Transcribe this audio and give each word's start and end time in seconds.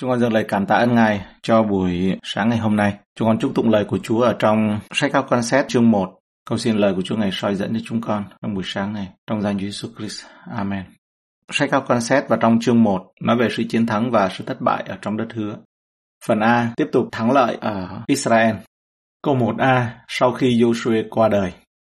Chúng 0.00 0.10
con 0.10 0.20
dâng 0.20 0.32
lời 0.32 0.44
cảm 0.48 0.66
tạ 0.66 0.74
ơn 0.74 0.94
Ngài 0.94 1.26
cho 1.42 1.62
buổi 1.62 2.18
sáng 2.22 2.48
ngày 2.48 2.58
hôm 2.58 2.76
nay. 2.76 2.94
Chúng 3.16 3.28
con 3.28 3.38
chúc 3.38 3.52
tụng 3.54 3.70
lời 3.70 3.84
của 3.84 3.98
Chúa 3.98 4.20
ở 4.20 4.36
trong 4.38 4.80
sách 4.94 5.10
các 5.12 5.24
quan 5.28 5.42
xét, 5.42 5.68
chương 5.68 5.90
1. 5.90 6.18
Cầu 6.48 6.58
xin 6.58 6.76
lời 6.76 6.94
của 6.94 7.02
Chúa 7.02 7.16
Ngài 7.16 7.30
soi 7.32 7.54
dẫn 7.54 7.74
cho 7.74 7.80
chúng 7.84 8.00
con 8.00 8.24
trong 8.42 8.54
buổi 8.54 8.62
sáng 8.66 8.92
này. 8.92 9.08
Trong 9.26 9.42
danh 9.42 9.58
Chúa 9.58 9.66
Jesus 9.66 9.88
Christ. 9.98 10.24
Amen. 10.56 10.84
Sách 11.52 11.68
các 11.72 11.84
quan 11.86 12.00
xét 12.00 12.24
và 12.28 12.36
trong 12.40 12.60
chương 12.60 12.82
1 12.82 13.12
nói 13.20 13.36
về 13.36 13.48
sự 13.50 13.64
chiến 13.68 13.86
thắng 13.86 14.10
và 14.10 14.28
sự 14.28 14.44
thất 14.44 14.60
bại 14.60 14.84
ở 14.88 14.98
trong 15.02 15.16
đất 15.16 15.26
hứa. 15.34 15.56
Phần 16.26 16.40
A 16.40 16.72
tiếp 16.76 16.86
tục 16.92 17.08
thắng 17.12 17.32
lợi 17.32 17.56
ở 17.60 18.02
Israel. 18.06 18.56
Câu 19.22 19.36
1A 19.36 19.86
sau 20.08 20.32
khi 20.32 20.62
Joshua 20.62 21.04
qua 21.10 21.28
đời. 21.28 21.52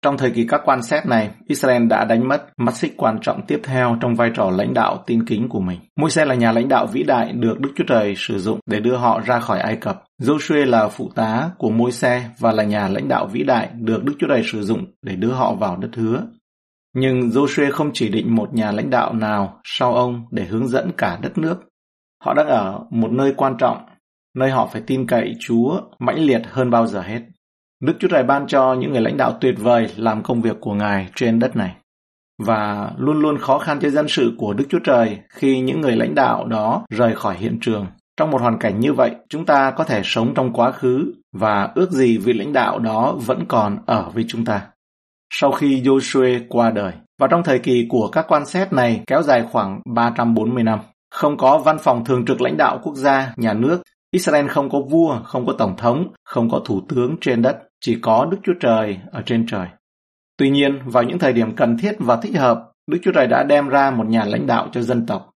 Trong 0.03 0.17
thời 0.19 0.31
kỳ 0.31 0.47
các 0.49 0.61
quan 0.65 0.83
xét 0.83 1.07
này, 1.07 1.31
Israel 1.47 1.87
đã 1.87 2.05
đánh 2.05 2.29
mất 2.29 2.47
mắt 2.57 2.77
xích 2.77 2.95
quan 2.97 3.19
trọng 3.23 3.47
tiếp 3.47 3.61
theo 3.65 3.97
trong 4.01 4.15
vai 4.15 4.31
trò 4.35 4.51
lãnh 4.51 4.75
đạo 4.75 5.05
tin 5.07 5.25
kính 5.25 5.49
của 5.49 5.61
mình. 5.61 5.81
Môi-se 5.97 6.25
là 6.25 6.35
nhà 6.35 6.53
lãnh 6.53 6.69
đạo 6.69 6.87
vĩ 6.87 7.03
đại 7.03 7.33
được 7.33 7.61
Đức 7.61 7.71
Chúa 7.77 7.85
Trời 7.89 8.15
sử 8.17 8.39
dụng 8.39 8.61
để 8.67 8.81
đưa 8.81 8.97
họ 8.97 9.21
ra 9.27 9.41
khỏi 9.41 9.61
Ai 9.61 9.77
Cập. 9.77 10.05
Joshua 10.23 10.67
là 10.67 10.89
phụ 10.89 11.11
tá 11.15 11.51
của 11.59 11.71
Môi-se 11.71 12.23
và 12.39 12.53
là 12.53 12.65
nhà 12.65 12.89
lãnh 12.89 13.09
đạo 13.09 13.27
vĩ 13.27 13.43
đại 13.43 13.69
được 13.75 14.05
Đức 14.05 14.15
Chúa 14.19 14.29
Trời 14.29 14.43
sử 14.45 14.63
dụng 14.63 14.85
để 15.03 15.17
đưa 15.17 15.33
họ 15.33 15.55
vào 15.55 15.77
đất 15.77 15.91
hứa. 15.95 16.27
Nhưng 16.95 17.21
Joshua 17.21 17.73
không 17.73 17.91
chỉ 17.95 18.09
định 18.09 18.35
một 18.37 18.55
nhà 18.55 18.73
lãnh 18.73 18.91
đạo 18.91 19.13
nào 19.13 19.61
sau 19.65 19.95
ông 19.95 20.25
để 20.31 20.45
hướng 20.45 20.69
dẫn 20.69 20.91
cả 20.97 21.19
đất 21.23 21.39
nước. 21.39 21.57
Họ 22.25 22.35
đang 22.35 22.47
ở 22.47 22.81
một 22.91 23.11
nơi 23.11 23.35
quan 23.37 23.57
trọng, 23.59 23.77
nơi 24.37 24.51
họ 24.51 24.67
phải 24.73 24.83
tin 24.87 25.07
cậy 25.07 25.35
Chúa 25.41 25.81
mãnh 25.99 26.19
liệt 26.19 26.43
hơn 26.45 26.71
bao 26.71 26.87
giờ 26.87 27.01
hết. 27.01 27.21
Đức 27.81 27.97
Chúa 28.01 28.09
Trời 28.09 28.23
ban 28.23 28.47
cho 28.47 28.75
những 28.75 28.93
người 28.93 29.01
lãnh 29.01 29.17
đạo 29.17 29.39
tuyệt 29.41 29.55
vời 29.59 29.89
làm 29.97 30.23
công 30.23 30.43
việc 30.43 30.57
của 30.61 30.75
Ngài 30.75 31.09
trên 31.15 31.39
đất 31.39 31.57
này. 31.57 31.77
Và 32.39 32.91
luôn 32.97 33.19
luôn 33.21 33.39
khó 33.39 33.59
khăn 33.59 33.79
cho 33.81 33.91
dân 33.91 34.09
sự 34.09 34.33
của 34.39 34.53
Đức 34.53 34.65
Chúa 34.69 34.79
Trời 34.85 35.19
khi 35.29 35.61
những 35.61 35.81
người 35.81 35.97
lãnh 35.97 36.15
đạo 36.15 36.47
đó 36.47 36.85
rời 36.91 37.15
khỏi 37.15 37.37
hiện 37.39 37.59
trường. 37.61 37.87
Trong 38.17 38.31
một 38.31 38.41
hoàn 38.41 38.59
cảnh 38.59 38.81
như 38.81 38.93
vậy, 38.93 39.11
chúng 39.29 39.47
ta 39.47 39.71
có 39.71 39.85
thể 39.85 40.01
sống 40.05 40.35
trong 40.35 40.53
quá 40.53 40.73
khứ 40.73 41.13
và 41.33 41.69
ước 41.75 41.91
gì 41.91 42.19
vị 42.19 42.33
lãnh 42.33 42.53
đạo 42.53 42.79
đó 42.79 43.15
vẫn 43.27 43.45
còn 43.49 43.79
ở 43.87 44.11
với 44.15 44.25
chúng 44.29 44.45
ta. 44.45 44.67
Sau 45.33 45.53
khi 45.53 45.83
Joshua 45.83 46.41
qua 46.49 46.71
đời, 46.71 46.93
và 47.21 47.27
trong 47.27 47.43
thời 47.43 47.59
kỳ 47.59 47.87
của 47.89 48.09
các 48.09 48.25
quan 48.29 48.47
xét 48.47 48.73
này 48.73 49.03
kéo 49.07 49.23
dài 49.23 49.45
khoảng 49.53 49.81
340 49.95 50.63
năm, 50.63 50.79
không 51.11 51.37
có 51.37 51.59
văn 51.59 51.77
phòng 51.81 52.05
thường 52.05 52.25
trực 52.25 52.41
lãnh 52.41 52.57
đạo 52.57 52.81
quốc 52.83 52.95
gia, 52.95 53.33
nhà 53.37 53.55
nước, 53.55 53.83
Israel 54.11 54.49
không 54.49 54.71
có 54.71 54.81
vua, 54.81 55.21
không 55.25 55.47
có 55.47 55.53
tổng 55.59 55.77
thống, 55.77 56.13
không 56.25 56.51
có 56.51 56.61
thủ 56.65 56.83
tướng 56.89 57.17
trên 57.21 57.43
đất, 57.43 57.59
chỉ 57.81 57.99
có 58.03 58.29
Đức 58.31 58.39
Chúa 58.45 58.55
Trời 58.61 58.99
ở 59.13 59.23
trên 59.27 59.47
trời. 59.47 59.67
Tuy 60.37 60.51
nhiên, 60.51 60.79
vào 60.85 61.03
những 61.03 61.19
thời 61.19 61.33
điểm 61.33 61.57
cần 61.57 61.79
thiết 61.79 61.93
và 61.99 62.17
thích 62.17 62.37
hợp, 62.37 62.73
Đức 62.87 62.99
Chúa 63.03 63.13
Trời 63.13 63.27
đã 63.27 63.43
đem 63.43 63.69
ra 63.69 63.91
một 63.91 64.07
nhà 64.07 64.25
lãnh 64.25 64.47
đạo 64.47 64.69
cho 64.73 64.83
dân 64.83 65.07
tộc. 65.07 65.31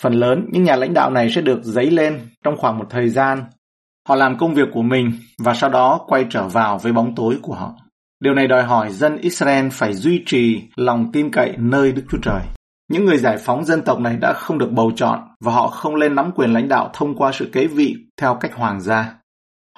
Phần 0.00 0.12
lớn, 0.12 0.48
những 0.52 0.64
nhà 0.64 0.76
lãnh 0.76 0.94
đạo 0.94 1.10
này 1.10 1.30
sẽ 1.30 1.40
được 1.40 1.62
dấy 1.62 1.90
lên 1.90 2.20
trong 2.44 2.56
khoảng 2.56 2.78
một 2.78 2.86
thời 2.90 3.08
gian. 3.08 3.44
Họ 4.08 4.14
làm 4.14 4.38
công 4.38 4.54
việc 4.54 4.68
của 4.72 4.82
mình 4.82 5.12
và 5.38 5.54
sau 5.54 5.70
đó 5.70 6.04
quay 6.06 6.26
trở 6.30 6.48
vào 6.48 6.78
với 6.78 6.92
bóng 6.92 7.14
tối 7.14 7.38
của 7.42 7.54
họ. 7.54 7.74
Điều 8.20 8.34
này 8.34 8.46
đòi 8.46 8.62
hỏi 8.62 8.92
dân 8.92 9.16
Israel 9.16 9.68
phải 9.72 9.94
duy 9.94 10.22
trì 10.26 10.62
lòng 10.76 11.12
tin 11.12 11.30
cậy 11.30 11.54
nơi 11.58 11.92
Đức 11.92 12.02
Chúa 12.10 12.18
Trời. 12.22 12.40
Những 12.90 13.04
người 13.04 13.18
giải 13.18 13.36
phóng 13.36 13.64
dân 13.64 13.82
tộc 13.82 14.00
này 14.00 14.16
đã 14.16 14.32
không 14.32 14.58
được 14.58 14.70
bầu 14.72 14.92
chọn 14.96 15.20
và 15.40 15.52
họ 15.52 15.68
không 15.68 15.94
lên 15.94 16.14
nắm 16.14 16.32
quyền 16.32 16.52
lãnh 16.52 16.68
đạo 16.68 16.90
thông 16.92 17.16
qua 17.16 17.32
sự 17.32 17.50
kế 17.52 17.66
vị 17.66 17.96
theo 18.16 18.34
cách 18.34 18.54
hoàng 18.54 18.80
gia. 18.80 19.14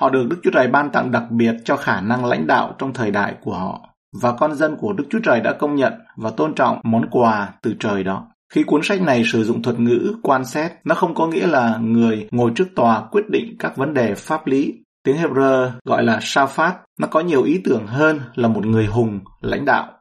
Họ 0.01 0.11
được 0.11 0.27
Đức 0.31 0.37
Chúa 0.43 0.51
Trời 0.51 0.69
ban 0.69 0.91
tặng 0.91 1.11
đặc 1.11 1.25
biệt 1.31 1.55
cho 1.65 1.77
khả 1.77 2.01
năng 2.01 2.25
lãnh 2.25 2.47
đạo 2.47 2.75
trong 2.79 2.93
thời 2.93 3.11
đại 3.11 3.35
của 3.41 3.55
họ, 3.55 3.89
và 4.23 4.33
con 4.33 4.55
dân 4.55 4.77
của 4.77 4.93
Đức 4.93 5.05
Chúa 5.11 5.21
Trời 5.25 5.41
đã 5.41 5.53
công 5.53 5.75
nhận 5.75 5.93
và 6.17 6.31
tôn 6.31 6.55
trọng 6.55 6.81
món 6.85 7.07
quà 7.11 7.49
từ 7.63 7.75
trời 7.81 8.05
đó. 8.05 8.29
Khi 8.53 8.63
cuốn 8.63 8.81
sách 8.85 9.03
này 9.03 9.23
sử 9.25 9.45
dụng 9.45 9.63
thuật 9.63 9.81
ngữ 9.81 10.15
quan 10.23 10.45
xét, 10.45 10.73
nó 10.85 10.95
không 10.95 11.15
có 11.15 11.27
nghĩa 11.27 11.47
là 11.47 11.77
người 11.77 12.29
ngồi 12.31 12.53
trước 12.55 12.69
tòa 12.77 13.03
quyết 13.11 13.25
định 13.31 13.57
các 13.59 13.77
vấn 13.77 13.95
đề 13.95 14.15
pháp 14.15 14.47
lý. 14.47 14.75
Tiếng 15.05 15.17
Hebrew 15.17 15.71
gọi 15.85 16.03
là 16.03 16.19
Shaphat, 16.23 16.77
nó 17.01 17.07
có 17.07 17.21
nhiều 17.21 17.43
ý 17.43 17.61
tưởng 17.65 17.87
hơn 17.87 18.21
là 18.35 18.49
một 18.49 18.67
người 18.67 18.87
hùng, 18.87 19.21
lãnh 19.41 19.65
đạo. 19.65 19.93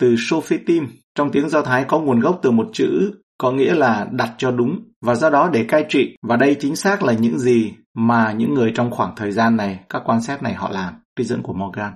Từ 0.00 0.16
Sophitim 0.18 0.86
trong 1.14 1.30
tiếng 1.32 1.48
Do 1.48 1.62
Thái 1.62 1.84
có 1.84 1.98
nguồn 1.98 2.20
gốc 2.20 2.38
từ 2.42 2.50
một 2.50 2.68
chữ 2.72 3.12
có 3.38 3.52
nghĩa 3.52 3.74
là 3.74 4.06
đặt 4.12 4.34
cho 4.38 4.50
đúng 4.50 4.80
và 5.00 5.14
do 5.14 5.30
đó 5.30 5.50
để 5.52 5.64
cai 5.64 5.84
trị 5.88 6.16
và 6.22 6.36
đây 6.36 6.56
chính 6.60 6.76
xác 6.76 7.02
là 7.02 7.12
những 7.12 7.38
gì 7.38 7.72
mà 7.94 8.32
những 8.32 8.54
người 8.54 8.72
trong 8.74 8.90
khoảng 8.90 9.16
thời 9.16 9.32
gian 9.32 9.56
này, 9.56 9.80
các 9.88 10.02
quan 10.04 10.22
sát 10.22 10.42
này 10.42 10.54
họ 10.54 10.70
làm, 10.70 10.94
trích 11.16 11.26
dẫn 11.26 11.42
của 11.42 11.52
Morgan. 11.52 11.92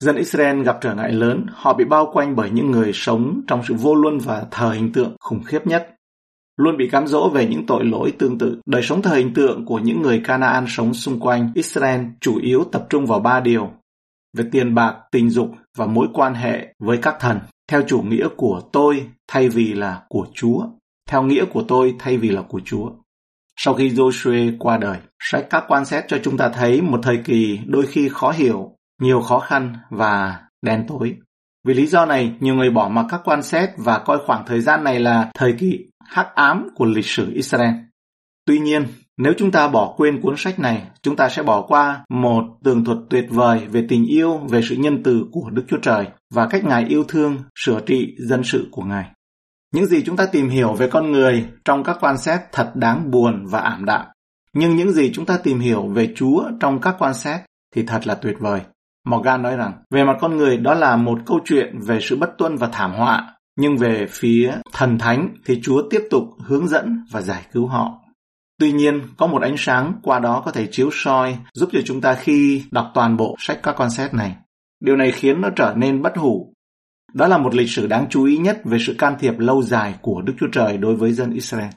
Dân 0.00 0.16
Israel 0.16 0.62
gặp 0.62 0.78
trở 0.80 0.94
ngại 0.94 1.12
lớn, 1.12 1.46
họ 1.52 1.74
bị 1.74 1.84
bao 1.84 2.10
quanh 2.12 2.36
bởi 2.36 2.50
những 2.50 2.70
người 2.70 2.90
sống 2.94 3.40
trong 3.46 3.62
sự 3.68 3.74
vô 3.74 3.94
luân 3.94 4.18
và 4.18 4.44
thờ 4.50 4.70
hình 4.70 4.92
tượng 4.92 5.16
khủng 5.20 5.42
khiếp 5.42 5.66
nhất. 5.66 5.90
Luôn 6.56 6.76
bị 6.76 6.88
cám 6.88 7.06
dỗ 7.06 7.28
về 7.28 7.46
những 7.46 7.66
tội 7.66 7.84
lỗi 7.84 8.12
tương 8.18 8.38
tự. 8.38 8.60
Đời 8.66 8.82
sống 8.82 9.02
thờ 9.02 9.14
hình 9.14 9.34
tượng 9.34 9.64
của 9.66 9.78
những 9.78 10.02
người 10.02 10.20
Canaan 10.24 10.64
sống 10.68 10.94
xung 10.94 11.20
quanh 11.20 11.52
Israel 11.54 12.00
chủ 12.20 12.38
yếu 12.38 12.64
tập 12.72 12.86
trung 12.90 13.06
vào 13.06 13.20
ba 13.20 13.40
điều. 13.40 13.70
Về 14.36 14.44
tiền 14.52 14.74
bạc, 14.74 14.96
tình 15.12 15.30
dục 15.30 15.50
và 15.76 15.86
mối 15.86 16.08
quan 16.14 16.34
hệ 16.34 16.74
với 16.78 16.98
các 17.02 17.16
thần. 17.20 17.38
Theo 17.68 17.82
chủ 17.86 18.02
nghĩa 18.02 18.28
của 18.36 18.60
tôi 18.72 19.06
thay 19.28 19.48
vì 19.48 19.72
là 19.72 20.02
của 20.08 20.26
Chúa. 20.34 20.66
Theo 21.08 21.22
nghĩa 21.22 21.44
của 21.44 21.64
tôi 21.68 21.94
thay 21.98 22.18
vì 22.18 22.28
là 22.28 22.42
của 22.42 22.60
Chúa. 22.64 22.90
Sau 23.56 23.74
khi 23.74 23.90
Joshua 23.90 24.56
qua 24.58 24.78
đời, 24.78 24.98
sách 25.18 25.46
các 25.50 25.64
quan 25.68 25.84
xét 25.84 26.04
cho 26.08 26.18
chúng 26.22 26.36
ta 26.36 26.48
thấy 26.48 26.82
một 26.82 27.00
thời 27.02 27.18
kỳ 27.24 27.58
đôi 27.66 27.86
khi 27.86 28.08
khó 28.08 28.30
hiểu, 28.30 28.76
nhiều 29.00 29.20
khó 29.20 29.38
khăn 29.38 29.76
và 29.90 30.42
đen 30.62 30.84
tối. 30.88 31.16
Vì 31.64 31.74
lý 31.74 31.86
do 31.86 32.06
này, 32.06 32.34
nhiều 32.40 32.54
người 32.54 32.70
bỏ 32.70 32.88
mặc 32.88 33.06
các 33.10 33.20
quan 33.24 33.42
xét 33.42 33.70
và 33.76 33.98
coi 33.98 34.18
khoảng 34.26 34.44
thời 34.46 34.60
gian 34.60 34.84
này 34.84 35.00
là 35.00 35.30
thời 35.34 35.52
kỳ 35.58 35.86
hắc 36.04 36.34
ám 36.34 36.68
của 36.74 36.84
lịch 36.84 37.06
sử 37.06 37.32
Israel. 37.34 37.74
Tuy 38.46 38.58
nhiên, 38.58 38.86
nếu 39.18 39.32
chúng 39.38 39.50
ta 39.50 39.68
bỏ 39.68 39.94
quên 39.96 40.20
cuốn 40.20 40.34
sách 40.36 40.58
này, 40.58 40.82
chúng 41.02 41.16
ta 41.16 41.28
sẽ 41.28 41.42
bỏ 41.42 41.62
qua 41.62 42.04
một 42.08 42.44
tường 42.64 42.84
thuật 42.84 42.98
tuyệt 43.10 43.26
vời 43.30 43.66
về 43.66 43.86
tình 43.88 44.06
yêu, 44.06 44.38
về 44.38 44.60
sự 44.68 44.76
nhân 44.76 45.02
từ 45.02 45.24
của 45.32 45.50
Đức 45.50 45.64
Chúa 45.68 45.78
Trời 45.82 46.06
và 46.34 46.46
cách 46.46 46.64
Ngài 46.64 46.84
yêu 46.84 47.04
thương, 47.08 47.36
sửa 47.54 47.80
trị 47.86 48.14
dân 48.18 48.44
sự 48.44 48.68
của 48.70 48.82
Ngài. 48.82 49.10
Những 49.74 49.86
gì 49.86 50.02
chúng 50.02 50.16
ta 50.16 50.26
tìm 50.26 50.48
hiểu 50.48 50.72
về 50.72 50.88
con 50.90 51.12
người 51.12 51.46
trong 51.64 51.84
các 51.84 51.96
quan 52.00 52.18
xét 52.18 52.40
thật 52.52 52.72
đáng 52.74 53.10
buồn 53.10 53.46
và 53.46 53.60
ảm 53.60 53.84
đạm. 53.84 54.06
Nhưng 54.52 54.76
những 54.76 54.92
gì 54.92 55.10
chúng 55.14 55.26
ta 55.26 55.38
tìm 55.42 55.60
hiểu 55.60 55.86
về 55.86 56.12
Chúa 56.16 56.44
trong 56.60 56.80
các 56.80 56.96
quan 56.98 57.14
xét 57.14 57.40
thì 57.74 57.82
thật 57.82 58.06
là 58.06 58.14
tuyệt 58.14 58.36
vời. 58.40 58.60
Morgan 59.06 59.42
nói 59.42 59.56
rằng, 59.56 59.72
về 59.90 60.04
mặt 60.04 60.16
con 60.20 60.36
người 60.36 60.56
đó 60.56 60.74
là 60.74 60.96
một 60.96 61.18
câu 61.26 61.40
chuyện 61.44 61.78
về 61.86 61.98
sự 62.00 62.16
bất 62.16 62.30
tuân 62.38 62.56
và 62.56 62.68
thảm 62.72 62.92
họa, 62.92 63.34
nhưng 63.56 63.76
về 63.76 64.06
phía 64.10 64.54
thần 64.72 64.98
thánh 64.98 65.28
thì 65.44 65.60
Chúa 65.62 65.82
tiếp 65.90 66.02
tục 66.10 66.24
hướng 66.38 66.68
dẫn 66.68 67.04
và 67.10 67.20
giải 67.20 67.42
cứu 67.52 67.66
họ. 67.66 68.03
Tuy 68.58 68.72
nhiên, 68.72 69.02
có 69.16 69.26
một 69.26 69.42
ánh 69.42 69.56
sáng 69.58 69.92
qua 70.02 70.18
đó 70.18 70.42
có 70.44 70.50
thể 70.50 70.66
chiếu 70.70 70.90
soi 70.92 71.38
giúp 71.54 71.68
cho 71.72 71.80
chúng 71.84 72.00
ta 72.00 72.14
khi 72.14 72.64
đọc 72.70 72.90
toàn 72.94 73.16
bộ 73.16 73.36
sách 73.38 73.60
các 73.62 73.72
concept 73.72 73.96
xét 73.96 74.14
này. 74.14 74.36
Điều 74.80 74.96
này 74.96 75.12
khiến 75.12 75.40
nó 75.40 75.50
trở 75.56 75.74
nên 75.76 76.02
bất 76.02 76.16
hủ 76.16 76.54
đó 77.14 77.26
là 77.26 77.38
một 77.38 77.54
lịch 77.54 77.70
sử 77.70 77.86
đáng 77.86 78.06
chú 78.10 78.24
ý 78.24 78.36
nhất 78.36 78.60
về 78.64 78.78
sự 78.80 78.94
can 78.98 79.16
thiệp 79.18 79.38
lâu 79.38 79.62
dài 79.62 79.94
của 80.02 80.22
Đức 80.22 80.32
Chúa 80.40 80.48
Trời 80.52 80.76
đối 80.76 80.96
với 80.96 81.12
dân 81.12 81.30
Israel. 81.30 81.70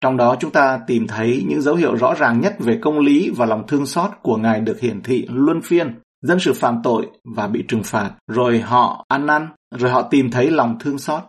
Trong 0.00 0.16
đó 0.16 0.36
chúng 0.40 0.50
ta 0.50 0.80
tìm 0.86 1.06
thấy 1.06 1.44
những 1.48 1.62
dấu 1.62 1.74
hiệu 1.74 1.94
rõ 1.94 2.14
ràng 2.14 2.40
nhất 2.40 2.56
về 2.58 2.78
công 2.82 2.98
lý 2.98 3.30
và 3.36 3.46
lòng 3.46 3.66
thương 3.66 3.86
xót 3.86 4.10
của 4.22 4.36
Ngài 4.36 4.60
được 4.60 4.80
hiển 4.80 5.02
thị 5.02 5.26
luân 5.30 5.60
phiên. 5.62 5.94
Dân 6.22 6.40
sự 6.40 6.52
phạm 6.52 6.80
tội 6.82 7.06
và 7.36 7.48
bị 7.48 7.64
trừng 7.68 7.82
phạt, 7.82 8.10
rồi 8.26 8.60
họ 8.60 9.04
ăn 9.08 9.26
năn, 9.26 9.48
rồi 9.70 9.90
họ 9.90 10.02
tìm 10.02 10.30
thấy 10.30 10.50
lòng 10.50 10.78
thương 10.80 10.98
xót. 10.98 11.22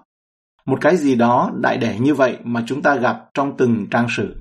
Một 0.65 0.77
cái 0.81 0.97
gì 0.97 1.15
đó 1.15 1.51
đại 1.61 1.77
đẻ 1.77 1.97
như 1.99 2.13
vậy 2.13 2.37
mà 2.43 2.63
chúng 2.67 2.81
ta 2.81 2.95
gặp 2.95 3.25
trong 3.33 3.57
từng 3.57 3.87
trang 3.91 4.07
sử. 4.09 4.35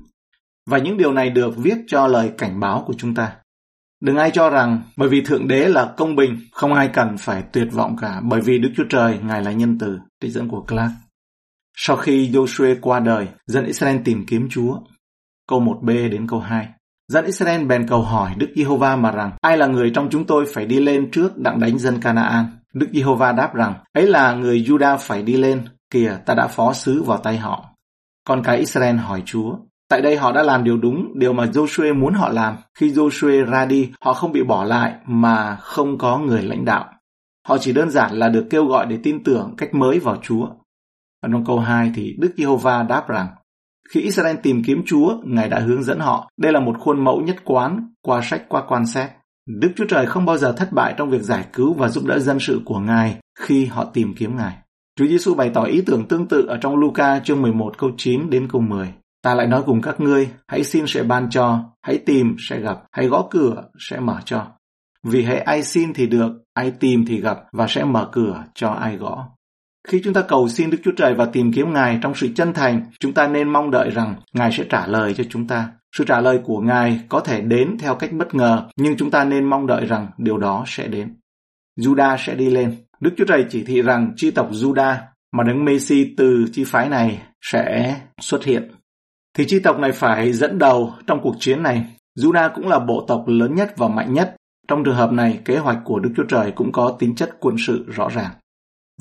Và 0.69 0.79
những 0.79 0.97
điều 0.97 1.13
này 1.13 1.31
được 1.31 1.57
viết 1.57 1.79
cho 1.87 2.07
lời 2.07 2.33
cảnh 2.39 2.61
báo 2.61 2.85
của 2.87 2.95
chúng 2.99 3.15
ta. 3.15 3.33
Đừng 4.01 4.17
ai 4.17 4.31
cho 4.31 4.51
rằng 4.51 4.83
bởi 4.97 5.09
vì 5.09 5.21
Thượng 5.21 5.49
Đế 5.49 5.69
là 5.69 5.95
công 5.97 6.17
bình, 6.17 6.39
không 6.53 6.75
ai 6.75 6.89
cần 6.89 7.17
phải 7.19 7.43
tuyệt 7.53 7.69
vọng 7.73 7.97
cả 8.01 8.21
bởi 8.25 8.41
vì 8.41 8.59
Đức 8.59 8.71
Chúa 8.77 8.85
Trời, 8.91 9.19
Ngài 9.23 9.43
là 9.43 9.53
nhân 9.53 9.79
từ, 9.79 9.99
trích 10.21 10.33
dẫn 10.33 10.49
của 10.49 10.61
Clark. 10.61 10.93
Sau 11.77 11.97
khi 11.97 12.31
Joshua 12.31 12.77
qua 12.81 13.01
đời, 13.01 13.29
dân 13.47 13.65
Israel 13.65 13.97
tìm 14.05 14.27
kiếm 14.27 14.49
Chúa. 14.51 14.79
Câu 15.49 15.61
1b 15.61 16.11
đến 16.11 16.27
câu 16.27 16.41
2. 16.41 16.69
Dân 17.09 17.25
Israel 17.25 17.65
bèn 17.65 17.87
cầu 17.89 18.03
hỏi 18.03 18.35
Đức 18.37 18.49
Giê-hô-va 18.57 18.97
mà 18.97 19.11
rằng, 19.11 19.33
ai 19.41 19.57
là 19.59 19.67
người 19.67 19.91
trong 19.95 20.09
chúng 20.11 20.25
tôi 20.25 20.47
phải 20.55 20.67
đi 20.67 20.81
lên 20.81 21.11
trước 21.11 21.39
đặng 21.39 21.61
đánh 21.61 21.79
dân 21.79 22.01
Canaan? 22.01 22.47
Đức 22.75 22.89
Giê-hô-va 22.93 23.33
đáp 23.33 23.55
rằng, 23.55 23.75
ấy 23.93 24.07
là 24.07 24.33
người 24.33 24.63
Juda 24.63 24.97
phải 24.99 25.23
đi 25.23 25.37
lên, 25.37 25.63
kìa 25.91 26.19
ta 26.27 26.35
đã 26.35 26.47
phó 26.47 26.73
sứ 26.73 27.03
vào 27.03 27.19
tay 27.19 27.39
họ. 27.39 27.65
Con 28.25 28.43
cái 28.43 28.59
Israel 28.59 28.97
hỏi 28.97 29.23
Chúa, 29.27 29.57
Tại 29.89 30.03
đây 30.03 30.17
họ 30.17 30.33
đã 30.33 30.43
làm 30.43 30.65
điều 30.65 30.77
đúng, 30.77 31.19
điều 31.19 31.33
mà 31.33 31.45
Joshua 31.45 31.99
muốn 31.99 32.15
họ 32.15 32.29
làm. 32.29 32.57
Khi 32.79 32.91
Joshua 32.91 33.45
ra 33.45 33.67
đi, 33.67 33.91
họ 34.01 34.15
không 34.15 34.33
bị 34.33 34.43
bỏ 34.43 34.65
lại 34.65 34.95
mà 35.07 35.57
không 35.57 35.99
có 35.99 36.19
người 36.19 36.43
lãnh 36.43 36.65
đạo. 36.65 36.91
Họ 37.47 37.59
chỉ 37.59 37.73
đơn 37.73 37.91
giản 37.91 38.15
là 38.15 38.29
được 38.29 38.47
kêu 38.51 38.67
gọi 38.67 38.87
để 38.87 38.99
tin 39.03 39.25
tưởng 39.25 39.55
cách 39.57 39.75
mới 39.75 39.99
vào 39.99 40.17
Chúa. 40.23 40.47
Và 41.23 41.29
trong 41.33 41.45
câu 41.45 41.59
2 41.59 41.93
thì 41.95 42.17
Đức 42.19 42.35
Giê-hô-va 42.37 42.83
đáp 42.83 43.09
rằng, 43.09 43.27
khi 43.89 44.01
Israel 44.01 44.37
tìm 44.43 44.63
kiếm 44.65 44.83
Chúa, 44.87 45.17
Ngài 45.25 45.49
đã 45.49 45.59
hướng 45.59 45.83
dẫn 45.83 45.99
họ. 45.99 46.31
Đây 46.37 46.53
là 46.53 46.61
một 46.61 46.77
khuôn 46.79 47.05
mẫu 47.05 47.21
nhất 47.21 47.37
quán 47.45 47.93
qua 48.03 48.21
sách 48.23 48.43
qua 48.49 48.63
quan 48.69 48.87
xét. 48.87 49.11
Đức 49.47 49.73
Chúa 49.77 49.85
Trời 49.89 50.07
không 50.07 50.25
bao 50.25 50.37
giờ 50.37 50.53
thất 50.53 50.73
bại 50.73 50.95
trong 50.97 51.11
việc 51.11 51.23
giải 51.23 51.45
cứu 51.53 51.75
và 51.75 51.89
giúp 51.89 52.05
đỡ 52.05 52.19
dân 52.19 52.39
sự 52.41 52.61
của 52.65 52.79
Ngài 52.79 53.17
khi 53.39 53.67
họ 53.67 53.85
tìm 53.85 54.15
kiếm 54.15 54.37
Ngài. 54.37 54.57
Chúa 54.99 55.07
Giêsu 55.07 55.35
bày 55.35 55.51
tỏ 55.55 55.63
ý 55.63 55.83
tưởng 55.87 56.09
tương 56.09 56.29
tự 56.29 56.47
ở 56.49 56.59
trong 56.61 56.77
Luca 56.77 57.19
chương 57.19 57.43
11 57.43 57.79
câu 57.79 57.91
9 57.97 58.31
đến 58.31 58.49
câu 58.51 58.61
10. 58.61 58.95
Ta 59.23 59.35
lại 59.35 59.47
nói 59.47 59.63
cùng 59.67 59.83
các 59.83 60.01
ngươi, 60.01 60.29
hãy 60.49 60.65
xin 60.65 60.85
sẽ 60.87 61.03
ban 61.03 61.31
cho, 61.31 61.61
hãy 61.83 61.99
tìm 62.07 62.37
sẽ 62.49 62.61
gặp, 62.61 62.79
hãy 62.93 63.07
gõ 63.07 63.27
cửa 63.31 63.65
sẽ 63.79 64.01
mở 64.01 64.21
cho. 64.25 64.47
Vì 65.03 65.25
hãy 65.25 65.39
ai 65.39 65.63
xin 65.63 65.93
thì 65.95 66.07
được, 66.07 66.33
ai 66.55 66.71
tìm 66.71 67.05
thì 67.07 67.21
gặp 67.21 67.39
và 67.53 67.67
sẽ 67.69 67.85
mở 67.85 68.09
cửa 68.13 68.45
cho 68.55 68.69
ai 68.69 68.97
gõ. 68.97 69.29
Khi 69.89 70.01
chúng 70.05 70.15
ta 70.15 70.23
cầu 70.23 70.49
xin 70.49 70.71
Đức 70.71 70.79
Chúa 70.85 70.93
Trời 70.97 71.15
và 71.15 71.25
tìm 71.27 71.53
kiếm 71.53 71.73
Ngài 71.73 71.99
trong 72.03 72.15
sự 72.15 72.29
chân 72.35 72.53
thành, 72.53 72.83
chúng 73.01 73.13
ta 73.13 73.29
nên 73.29 73.49
mong 73.49 73.71
đợi 73.71 73.91
rằng 73.91 74.15
Ngài 74.33 74.53
sẽ 74.53 74.65
trả 74.71 74.87
lời 74.87 75.15
cho 75.15 75.25
chúng 75.31 75.47
ta. 75.47 75.71
Sự 75.97 76.05
trả 76.05 76.21
lời 76.21 76.41
của 76.45 76.61
Ngài 76.61 77.01
có 77.09 77.21
thể 77.21 77.41
đến 77.41 77.79
theo 77.79 77.95
cách 77.95 78.13
bất 78.13 78.35
ngờ, 78.35 78.69
nhưng 78.77 78.97
chúng 78.97 79.11
ta 79.11 79.25
nên 79.25 79.45
mong 79.45 79.67
đợi 79.67 79.87
rằng 79.87 80.07
điều 80.19 80.39
đó 80.39 80.65
sẽ 80.67 80.89
đến. 80.89 81.17
Juda 81.81 82.17
sẽ 82.19 82.35
đi 82.35 82.51
lên. 82.51 82.77
Đức 83.01 83.11
Chúa 83.17 83.25
Trời 83.25 83.47
chỉ 83.51 83.65
thị 83.65 83.83
rằng 83.83 84.13
chi 84.17 84.31
tộc 84.31 84.51
Juda 84.53 84.95
mà 85.33 85.45
đấng 85.45 85.65
Messi 85.65 86.15
từ 86.17 86.47
chi 86.53 86.65
phái 86.65 86.89
này 86.89 87.23
sẽ 87.41 87.97
xuất 88.21 88.45
hiện. 88.45 88.71
Thì 89.39 89.45
chi 89.49 89.59
tộc 89.59 89.79
này 89.79 89.93
phải 89.93 90.33
dẫn 90.33 90.59
đầu 90.59 90.95
trong 91.07 91.21
cuộc 91.23 91.35
chiến 91.39 91.63
này. 91.63 91.87
Judah 92.19 92.51
cũng 92.55 92.69
là 92.69 92.79
bộ 92.79 93.05
tộc 93.09 93.25
lớn 93.27 93.55
nhất 93.55 93.75
và 93.77 93.89
mạnh 93.89 94.13
nhất. 94.13 94.37
Trong 94.69 94.85
trường 94.85 94.95
hợp 94.95 95.13
này, 95.13 95.41
kế 95.45 95.59
hoạch 95.59 95.79
của 95.85 95.99
Đức 95.99 96.11
Chúa 96.17 96.25
Trời 96.29 96.51
cũng 96.51 96.73
có 96.73 96.97
tính 96.99 97.15
chất 97.15 97.31
quân 97.41 97.57
sự 97.67 97.85
rõ 97.89 98.09
ràng. 98.09 98.31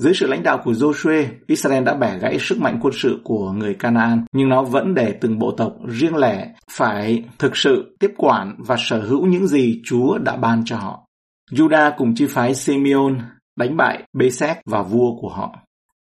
Dưới 0.00 0.14
sự 0.14 0.26
lãnh 0.26 0.42
đạo 0.42 0.60
của 0.64 0.72
Joshua, 0.72 1.24
Israel 1.46 1.84
đã 1.84 1.94
bẻ 1.94 2.18
gãy 2.18 2.38
sức 2.40 2.60
mạnh 2.60 2.78
quân 2.82 2.92
sự 2.96 3.20
của 3.24 3.52
người 3.52 3.74
Canaan, 3.74 4.24
nhưng 4.32 4.48
nó 4.48 4.62
vẫn 4.62 4.94
để 4.94 5.12
từng 5.20 5.38
bộ 5.38 5.50
tộc 5.50 5.72
riêng 5.88 6.16
lẻ 6.16 6.54
phải 6.70 7.24
thực 7.38 7.56
sự 7.56 7.96
tiếp 8.00 8.10
quản 8.16 8.54
và 8.58 8.76
sở 8.78 9.00
hữu 9.00 9.26
những 9.26 9.46
gì 9.46 9.82
Chúa 9.84 10.18
đã 10.18 10.36
ban 10.36 10.62
cho 10.64 10.76
họ. 10.76 11.06
Judah 11.50 11.92
cùng 11.96 12.14
chi 12.14 12.26
phái 12.26 12.54
Simeon 12.54 13.14
đánh 13.56 13.76
bại 13.76 14.02
Besek 14.12 14.58
và 14.66 14.82
vua 14.82 15.16
của 15.20 15.28
họ. 15.28 15.56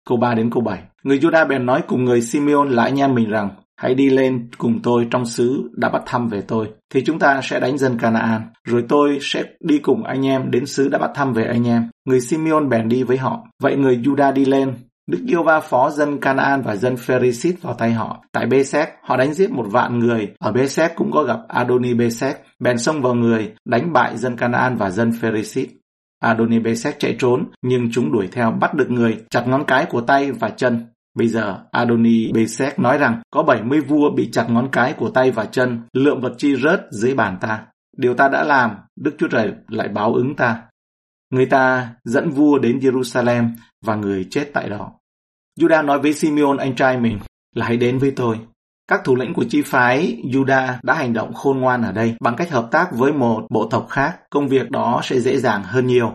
Câu 0.07 0.17
3 0.17 0.33
đến 0.33 0.49
câu 0.49 0.63
7. 0.63 0.79
Người 1.03 1.19
Judah 1.19 1.47
bèn 1.47 1.65
nói 1.65 1.81
cùng 1.87 2.05
người 2.05 2.21
Simeon 2.21 2.69
là 2.69 2.83
anh 2.83 2.99
em 2.99 3.15
mình 3.15 3.29
rằng, 3.29 3.49
hãy 3.81 3.95
đi 3.95 4.09
lên 4.09 4.47
cùng 4.57 4.79
tôi 4.83 5.07
trong 5.11 5.25
xứ 5.25 5.69
đã 5.73 5.89
bắt 5.89 6.03
thăm 6.05 6.27
về 6.27 6.41
tôi, 6.41 6.67
thì 6.93 7.03
chúng 7.03 7.19
ta 7.19 7.41
sẽ 7.43 7.59
đánh 7.59 7.77
dân 7.77 7.97
Canaan, 7.99 8.41
rồi 8.67 8.83
tôi 8.89 9.17
sẽ 9.21 9.43
đi 9.59 9.79
cùng 9.79 10.03
anh 10.03 10.25
em 10.25 10.51
đến 10.51 10.65
xứ 10.65 10.89
đã 10.89 10.97
bắt 10.97 11.11
thăm 11.15 11.33
về 11.33 11.43
anh 11.43 11.67
em. 11.67 11.89
Người 12.05 12.21
Simeon 12.21 12.69
bèn 12.69 12.89
đi 12.89 13.03
với 13.03 13.17
họ. 13.17 13.47
Vậy 13.61 13.75
người 13.75 13.97
Judah 13.97 14.33
đi 14.33 14.45
lên, 14.45 14.73
Đức 15.07 15.19
yêu 15.27 15.43
va 15.43 15.59
phó 15.59 15.89
dân 15.89 16.19
Canaan 16.19 16.61
và 16.61 16.75
dân 16.75 16.97
Pherisit 16.97 17.61
vào 17.61 17.73
tay 17.73 17.91
họ. 17.91 18.23
Tại 18.31 18.45
Besek, 18.45 18.89
họ 19.03 19.17
đánh 19.17 19.33
giết 19.33 19.51
một 19.51 19.65
vạn 19.71 19.99
người. 19.99 20.31
Ở 20.39 20.51
Besek 20.51 20.95
cũng 20.95 21.11
có 21.11 21.23
gặp 21.23 21.39
Adoni 21.47 21.93
Besek, 21.93 22.45
bèn 22.59 22.77
xông 22.77 23.01
vào 23.01 23.13
người, 23.13 23.51
đánh 23.65 23.93
bại 23.93 24.17
dân 24.17 24.35
Canaan 24.35 24.75
và 24.75 24.89
dân 24.89 25.11
Pherisit. 25.21 25.69
Adoni 26.19 26.59
Besek 26.59 26.99
chạy 26.99 27.15
trốn, 27.19 27.45
nhưng 27.61 27.91
chúng 27.91 28.11
đuổi 28.11 28.27
theo 28.31 28.51
bắt 28.51 28.73
được 28.73 28.91
người, 28.91 29.17
chặt 29.29 29.47
ngón 29.47 29.63
cái 29.67 29.85
của 29.85 30.01
tay 30.01 30.31
và 30.31 30.49
chân. 30.49 30.85
Bây 31.13 31.27
giờ, 31.27 31.59
Adoni 31.71 32.31
Besek 32.31 32.79
nói 32.79 32.97
rằng 32.97 33.21
có 33.31 33.43
70 33.43 33.81
vua 33.81 34.09
bị 34.15 34.29
chặt 34.31 34.45
ngón 34.49 34.69
cái 34.71 34.93
của 34.93 35.09
tay 35.09 35.31
và 35.31 35.45
chân, 35.45 35.81
lượng 35.93 36.21
vật 36.21 36.33
chi 36.37 36.55
rớt 36.55 36.81
dưới 36.91 37.13
bàn 37.13 37.37
ta. 37.41 37.65
Điều 37.97 38.13
ta 38.13 38.29
đã 38.29 38.43
làm, 38.43 38.71
Đức 38.95 39.15
Chúa 39.17 39.27
Trời 39.27 39.53
lại 39.67 39.87
báo 39.87 40.13
ứng 40.13 40.35
ta. 40.35 40.61
Người 41.29 41.45
ta 41.45 41.89
dẫn 42.03 42.29
vua 42.29 42.57
đến 42.57 42.79
Jerusalem 42.79 43.49
và 43.85 43.95
người 43.95 44.27
chết 44.29 44.49
tại 44.53 44.69
đó. 44.69 44.91
Judah 45.59 45.85
nói 45.85 45.99
với 45.99 46.13
Simeon 46.13 46.57
anh 46.57 46.75
trai 46.75 46.97
mình 46.97 47.19
là 47.55 47.65
hãy 47.65 47.77
đến 47.77 47.97
với 47.97 48.11
tôi. 48.11 48.39
Các 48.87 49.01
thủ 49.03 49.15
lĩnh 49.15 49.33
của 49.33 49.45
chi 49.49 49.61
phái 49.61 50.17
Judah 50.23 50.73
đã 50.83 50.93
hành 50.93 51.13
động 51.13 51.33
khôn 51.33 51.59
ngoan 51.59 51.81
ở 51.81 51.91
đây 51.91 52.15
bằng 52.21 52.35
cách 52.35 52.51
hợp 52.51 52.67
tác 52.71 52.89
với 52.91 53.13
một 53.13 53.47
bộ 53.49 53.67
tộc 53.69 53.87
khác, 53.89 54.19
công 54.29 54.47
việc 54.47 54.71
đó 54.71 55.01
sẽ 55.03 55.19
dễ 55.19 55.37
dàng 55.37 55.63
hơn 55.63 55.87
nhiều. 55.87 56.13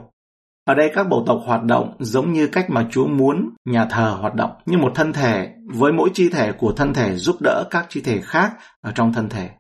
Ở 0.66 0.74
đây 0.74 0.90
các 0.94 1.08
bộ 1.08 1.24
tộc 1.26 1.42
hoạt 1.44 1.64
động 1.64 1.96
giống 1.98 2.32
như 2.32 2.46
cách 2.46 2.70
mà 2.70 2.86
Chúa 2.90 3.06
muốn 3.06 3.50
nhà 3.64 3.84
thờ 3.84 4.16
hoạt 4.20 4.34
động, 4.34 4.50
như 4.66 4.78
một 4.78 4.92
thân 4.94 5.12
thể 5.12 5.54
với 5.74 5.92
mỗi 5.92 6.10
chi 6.14 6.28
thể 6.28 6.52
của 6.52 6.72
thân 6.72 6.94
thể 6.94 7.16
giúp 7.16 7.36
đỡ 7.40 7.64
các 7.70 7.86
chi 7.88 8.00
thể 8.00 8.20
khác 8.20 8.52
ở 8.80 8.92
trong 8.94 9.12
thân 9.12 9.28
thể. 9.28 9.50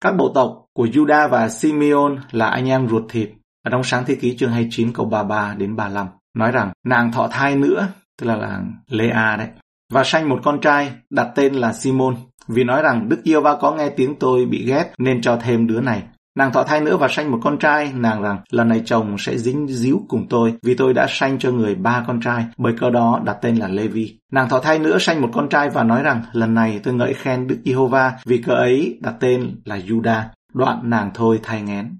Các 0.00 0.16
bộ 0.16 0.32
tộc 0.34 0.64
của 0.72 0.86
Judah 0.86 1.28
và 1.28 1.48
Simeon 1.48 2.16
là 2.30 2.46
anh 2.46 2.68
em 2.68 2.88
ruột 2.88 3.02
thịt. 3.08 3.30
Ở 3.64 3.70
trong 3.70 3.84
sáng 3.84 4.04
thế 4.06 4.14
ký 4.14 4.36
chương 4.36 4.50
29 4.50 4.92
câu 4.92 5.06
33 5.06 5.54
đến 5.58 5.76
35 5.76 6.06
nói 6.34 6.52
rằng 6.52 6.72
nàng 6.84 7.12
thọ 7.12 7.28
thai 7.28 7.56
nữa, 7.56 7.88
tức 8.18 8.26
là 8.26 8.36
là 8.36 8.62
Lea 8.90 9.36
đấy, 9.36 9.48
và 9.92 10.04
sanh 10.04 10.28
một 10.28 10.40
con 10.44 10.60
trai 10.60 10.92
đặt 11.10 11.28
tên 11.34 11.54
là 11.54 11.72
Simon 11.72 12.16
vì 12.48 12.64
nói 12.64 12.82
rằng 12.82 13.08
Đức 13.08 13.22
Yêu 13.22 13.40
Va 13.40 13.56
có 13.60 13.72
nghe 13.72 13.88
tiếng 13.88 14.14
tôi 14.18 14.46
bị 14.46 14.66
ghét 14.66 14.92
nên 14.98 15.20
cho 15.22 15.36
thêm 15.36 15.66
đứa 15.66 15.80
này. 15.80 16.02
Nàng 16.36 16.52
thọ 16.52 16.64
thai 16.64 16.80
nữa 16.80 16.96
và 16.96 17.08
sanh 17.08 17.30
một 17.30 17.38
con 17.42 17.58
trai, 17.58 17.92
nàng 17.94 18.22
rằng 18.22 18.38
lần 18.50 18.68
này 18.68 18.82
chồng 18.84 19.16
sẽ 19.18 19.38
dính 19.38 19.68
díu 19.68 20.02
cùng 20.08 20.26
tôi 20.30 20.54
vì 20.62 20.74
tôi 20.74 20.94
đã 20.94 21.06
sanh 21.08 21.38
cho 21.38 21.50
người 21.50 21.74
ba 21.74 22.04
con 22.06 22.20
trai, 22.20 22.44
bởi 22.56 22.72
cơ 22.80 22.90
đó 22.90 23.20
đặt 23.24 23.38
tên 23.42 23.56
là 23.56 23.68
Levi. 23.68 24.18
Nàng 24.32 24.48
thọ 24.48 24.60
thai 24.60 24.78
nữa 24.78 24.98
sanh 24.98 25.20
một 25.20 25.28
con 25.32 25.48
trai 25.48 25.70
và 25.70 25.82
nói 25.82 26.02
rằng 26.02 26.22
lần 26.32 26.54
này 26.54 26.80
tôi 26.82 26.94
ngợi 26.94 27.14
khen 27.14 27.46
Đức 27.46 27.58
Giê-hô-va 27.64 28.12
vì 28.24 28.38
cơ 28.38 28.54
ấy 28.54 28.98
đặt 29.00 29.14
tên 29.20 29.60
là 29.64 29.78
Juda. 29.78 30.22
Đoạn 30.54 30.90
nàng 30.90 31.10
thôi 31.14 31.40
thai 31.42 31.62
ngén. 31.62 31.98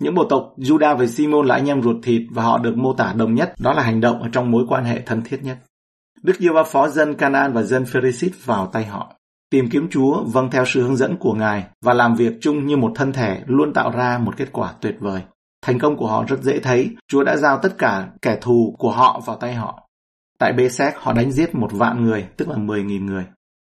Những 0.00 0.14
bộ 0.14 0.24
tộc 0.24 0.54
Juda 0.56 0.96
và 0.96 1.06
Simon 1.06 1.46
là 1.46 1.54
anh 1.54 1.68
em 1.68 1.82
ruột 1.82 1.96
thịt 2.02 2.22
và 2.30 2.42
họ 2.42 2.58
được 2.58 2.76
mô 2.76 2.92
tả 2.92 3.12
đồng 3.16 3.34
nhất, 3.34 3.54
đó 3.58 3.72
là 3.72 3.82
hành 3.82 4.00
động 4.00 4.22
ở 4.22 4.28
trong 4.32 4.50
mối 4.50 4.64
quan 4.68 4.84
hệ 4.84 5.02
thân 5.06 5.22
thiết 5.22 5.42
nhất. 5.42 5.58
Đức 6.22 6.36
Giê-hô-va 6.38 6.64
phó 6.64 6.88
dân 6.88 7.14
Canaan 7.14 7.52
và 7.52 7.62
dân 7.62 7.84
Pharisee 7.84 8.30
vào 8.44 8.66
tay 8.66 8.84
họ 8.84 9.14
tìm 9.52 9.68
kiếm 9.68 9.88
Chúa 9.90 10.24
vâng 10.24 10.50
theo 10.50 10.64
sự 10.66 10.82
hướng 10.82 10.96
dẫn 10.96 11.16
của 11.16 11.34
Ngài 11.34 11.64
và 11.84 11.94
làm 11.94 12.14
việc 12.14 12.32
chung 12.40 12.66
như 12.66 12.76
một 12.76 12.92
thân 12.94 13.12
thể 13.12 13.40
luôn 13.46 13.72
tạo 13.72 13.90
ra 13.90 14.18
một 14.18 14.36
kết 14.36 14.48
quả 14.52 14.72
tuyệt 14.80 14.96
vời. 15.00 15.22
Thành 15.62 15.78
công 15.78 15.96
của 15.96 16.06
họ 16.06 16.24
rất 16.28 16.42
dễ 16.42 16.58
thấy, 16.58 16.90
Chúa 17.08 17.24
đã 17.24 17.36
giao 17.36 17.58
tất 17.58 17.78
cả 17.78 18.08
kẻ 18.22 18.38
thù 18.40 18.74
của 18.78 18.90
họ 18.90 19.22
vào 19.26 19.36
tay 19.36 19.54
họ. 19.54 19.88
Tại 20.38 20.52
Besek 20.52 20.96
họ 20.96 21.12
đánh 21.12 21.32
giết 21.32 21.54
một 21.54 21.72
vạn 21.72 22.04
người, 22.04 22.26
tức 22.36 22.48
là 22.48 22.56
10.000 22.56 23.04
người. 23.04 23.24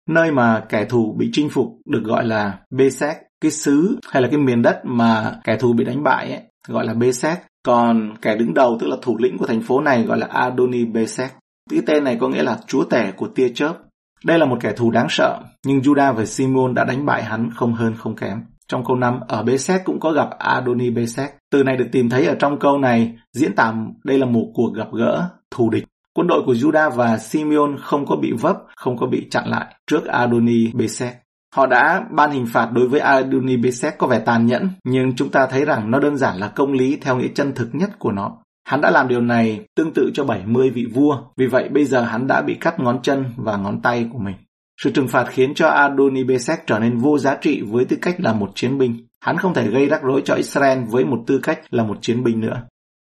Nơi 0.09 0.31
mà 0.31 0.65
kẻ 0.69 0.85
thù 0.85 1.15
bị 1.17 1.29
chinh 1.33 1.49
phục 1.49 1.67
được 1.85 2.03
gọi 2.03 2.25
là 2.25 2.59
Besek, 2.69 3.17
cái 3.41 3.51
xứ 3.51 3.99
hay 4.09 4.21
là 4.21 4.27
cái 4.31 4.39
miền 4.39 4.61
đất 4.61 4.81
mà 4.83 5.39
kẻ 5.43 5.57
thù 5.57 5.73
bị 5.73 5.85
đánh 5.85 6.03
bại 6.03 6.31
ấy, 6.31 6.41
gọi 6.67 6.85
là 6.85 6.93
Besek. 6.93 7.37
Còn 7.65 8.13
kẻ 8.21 8.35
đứng 8.35 8.53
đầu 8.53 8.77
tức 8.79 8.87
là 8.87 8.97
thủ 9.01 9.17
lĩnh 9.17 9.37
của 9.37 9.47
thành 9.47 9.61
phố 9.61 9.81
này 9.81 10.03
gọi 10.03 10.17
là 10.17 10.27
Adoni 10.27 10.85
Besek. 10.85 11.31
Cái 11.69 11.81
tên 11.85 12.03
này 12.03 12.17
có 12.21 12.29
nghĩa 12.29 12.43
là 12.43 12.59
chúa 12.67 12.83
tể 12.83 13.11
của 13.11 13.27
tia 13.27 13.49
chớp. 13.55 13.84
Đây 14.25 14.39
là 14.39 14.45
một 14.45 14.57
kẻ 14.61 14.73
thù 14.77 14.91
đáng 14.91 15.07
sợ, 15.09 15.39
nhưng 15.65 15.79
Judah 15.79 16.13
và 16.13 16.25
Simon 16.25 16.73
đã 16.73 16.83
đánh 16.83 17.05
bại 17.05 17.23
hắn 17.23 17.49
không 17.55 17.73
hơn 17.73 17.95
không 17.97 18.15
kém. 18.15 18.41
Trong 18.67 18.85
câu 18.85 18.95
5, 18.95 19.19
ở 19.27 19.43
Besek 19.43 19.85
cũng 19.85 19.99
có 19.99 20.11
gặp 20.11 20.29
Adoni 20.39 20.89
Besek. 20.89 21.35
Từ 21.51 21.63
này 21.63 21.77
được 21.77 21.87
tìm 21.91 22.09
thấy 22.09 22.25
ở 22.25 22.35
trong 22.39 22.59
câu 22.59 22.77
này 22.77 23.15
diễn 23.33 23.55
tả 23.55 23.73
đây 24.03 24.19
là 24.19 24.25
một 24.25 24.51
cuộc 24.53 24.73
gặp 24.75 24.87
gỡ 24.93 25.29
thù 25.51 25.69
địch. 25.69 25.83
Quân 26.13 26.27
đội 26.27 26.43
của 26.45 26.53
Judah 26.53 26.91
và 26.91 27.17
Simeon 27.17 27.77
không 27.81 28.05
có 28.05 28.15
bị 28.15 28.31
vấp, 28.31 28.57
không 28.75 28.97
có 28.97 29.07
bị 29.07 29.27
chặn 29.31 29.47
lại 29.47 29.75
trước 29.87 30.05
Adoni 30.05 30.71
Besek. 30.73 31.13
Họ 31.55 31.65
đã 31.65 32.05
ban 32.11 32.31
hình 32.31 32.45
phạt 32.45 32.69
đối 32.71 32.87
với 32.87 32.99
Adoni 32.99 33.57
Besek 33.57 33.97
có 33.97 34.07
vẻ 34.07 34.19
tàn 34.19 34.45
nhẫn, 34.45 34.69
nhưng 34.83 35.15
chúng 35.15 35.29
ta 35.29 35.47
thấy 35.47 35.65
rằng 35.65 35.91
nó 35.91 35.99
đơn 35.99 36.17
giản 36.17 36.37
là 36.37 36.47
công 36.47 36.73
lý 36.73 36.97
theo 37.01 37.17
nghĩa 37.17 37.27
chân 37.35 37.53
thực 37.55 37.69
nhất 37.73 37.89
của 37.99 38.11
nó. 38.11 38.37
Hắn 38.67 38.81
đã 38.81 38.91
làm 38.91 39.07
điều 39.07 39.21
này 39.21 39.65
tương 39.75 39.93
tự 39.93 40.11
cho 40.13 40.23
70 40.23 40.69
vị 40.69 40.85
vua, 40.93 41.17
vì 41.37 41.47
vậy 41.47 41.69
bây 41.69 41.85
giờ 41.85 42.01
hắn 42.01 42.27
đã 42.27 42.41
bị 42.41 42.53
cắt 42.53 42.79
ngón 42.79 43.01
chân 43.01 43.25
và 43.37 43.57
ngón 43.57 43.81
tay 43.81 44.09
của 44.13 44.19
mình. 44.19 44.35
Sự 44.81 44.91
trừng 44.91 45.07
phạt 45.07 45.25
khiến 45.29 45.53
cho 45.53 45.67
Adonibesek 45.67 46.67
trở 46.67 46.79
nên 46.79 46.97
vô 46.97 47.17
giá 47.17 47.35
trị 47.41 47.61
với 47.61 47.85
tư 47.85 47.97
cách 48.01 48.15
là 48.19 48.33
một 48.33 48.51
chiến 48.55 48.77
binh. 48.77 48.97
Hắn 49.21 49.37
không 49.37 49.53
thể 49.53 49.67
gây 49.67 49.87
rắc 49.87 50.03
rối 50.03 50.21
cho 50.25 50.33
Israel 50.33 50.79
với 50.83 51.05
một 51.05 51.23
tư 51.27 51.39
cách 51.43 51.59
là 51.69 51.83
một 51.83 51.97
chiến 52.01 52.23
binh 52.23 52.41
nữa. 52.41 52.61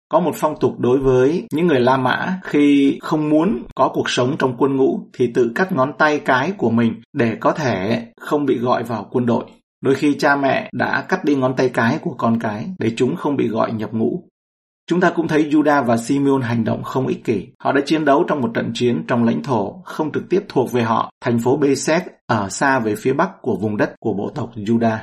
Có 0.10 0.20
một 0.20 0.32
phong 0.36 0.60
tục 0.60 0.80
đối 0.80 0.98
với 0.98 1.48
những 1.54 1.68
người 1.68 1.80
La 1.80 1.98
Mã 1.98 2.40
khi 2.44 2.98
không 3.02 3.30
muốn 3.30 3.64
có 3.76 3.92
cuộc 3.94 4.10
sống 4.10 4.36
trong 4.40 4.56
quân 4.58 4.76
ngũ 4.76 5.00
thì 5.14 5.32
tự 5.34 5.52
cắt 5.56 5.72
ngón 5.72 5.94
tay 5.98 6.20
cái 6.20 6.52
của 6.58 6.70
mình 6.70 7.02
để 7.14 7.38
có 7.40 7.52
thể 7.52 8.06
không 8.20 8.46
bị 8.46 8.58
gọi 8.58 8.84
vào 8.84 9.08
quân 9.12 9.26
đội. 9.26 9.46
Đôi 9.82 9.96
khi 9.96 10.16
cha 10.20 10.36
mẹ 10.36 10.70
đã 10.74 11.06
cắt 11.10 11.26
đi 11.26 11.36
ngón 11.36 11.56
tay 11.56 11.70
cái 11.70 11.98
của 12.02 12.16
con 12.18 12.40
cái 12.40 12.66
để 12.80 12.92
chúng 12.96 13.16
không 13.16 13.36
bị 13.36 13.48
gọi 13.48 13.72
nhập 13.72 13.94
ngũ. 13.94 14.24
Chúng 14.88 15.02
ta 15.02 15.10
cũng 15.10 15.28
thấy 15.28 15.50
Judah 15.50 15.84
và 15.84 15.98
Simeon 15.98 16.42
hành 16.42 16.64
động 16.64 16.84
không 16.84 17.08
ích 17.08 17.24
kỷ. 17.24 17.48
Họ 17.60 17.72
đã 17.72 17.82
chiến 17.86 18.06
đấu 18.06 18.26
trong 18.28 18.42
một 18.42 18.52
trận 18.54 18.72
chiến 18.74 19.04
trong 19.08 19.24
lãnh 19.24 19.44
thổ 19.44 19.82
không 19.86 20.12
trực 20.12 20.24
tiếp 20.30 20.46
thuộc 20.50 20.72
về 20.72 20.84
họ, 20.84 21.12
thành 21.22 21.40
phố 21.40 21.58
Besek 21.58 22.04
ở 22.28 22.50
xa 22.50 22.80
về 22.80 22.96
phía 22.96 23.14
bắc 23.14 23.42
của 23.42 23.56
vùng 23.56 23.78
đất 23.78 23.96
của 24.00 24.14
bộ 24.14 24.32
tộc 24.36 24.52
Judah. 24.56 24.98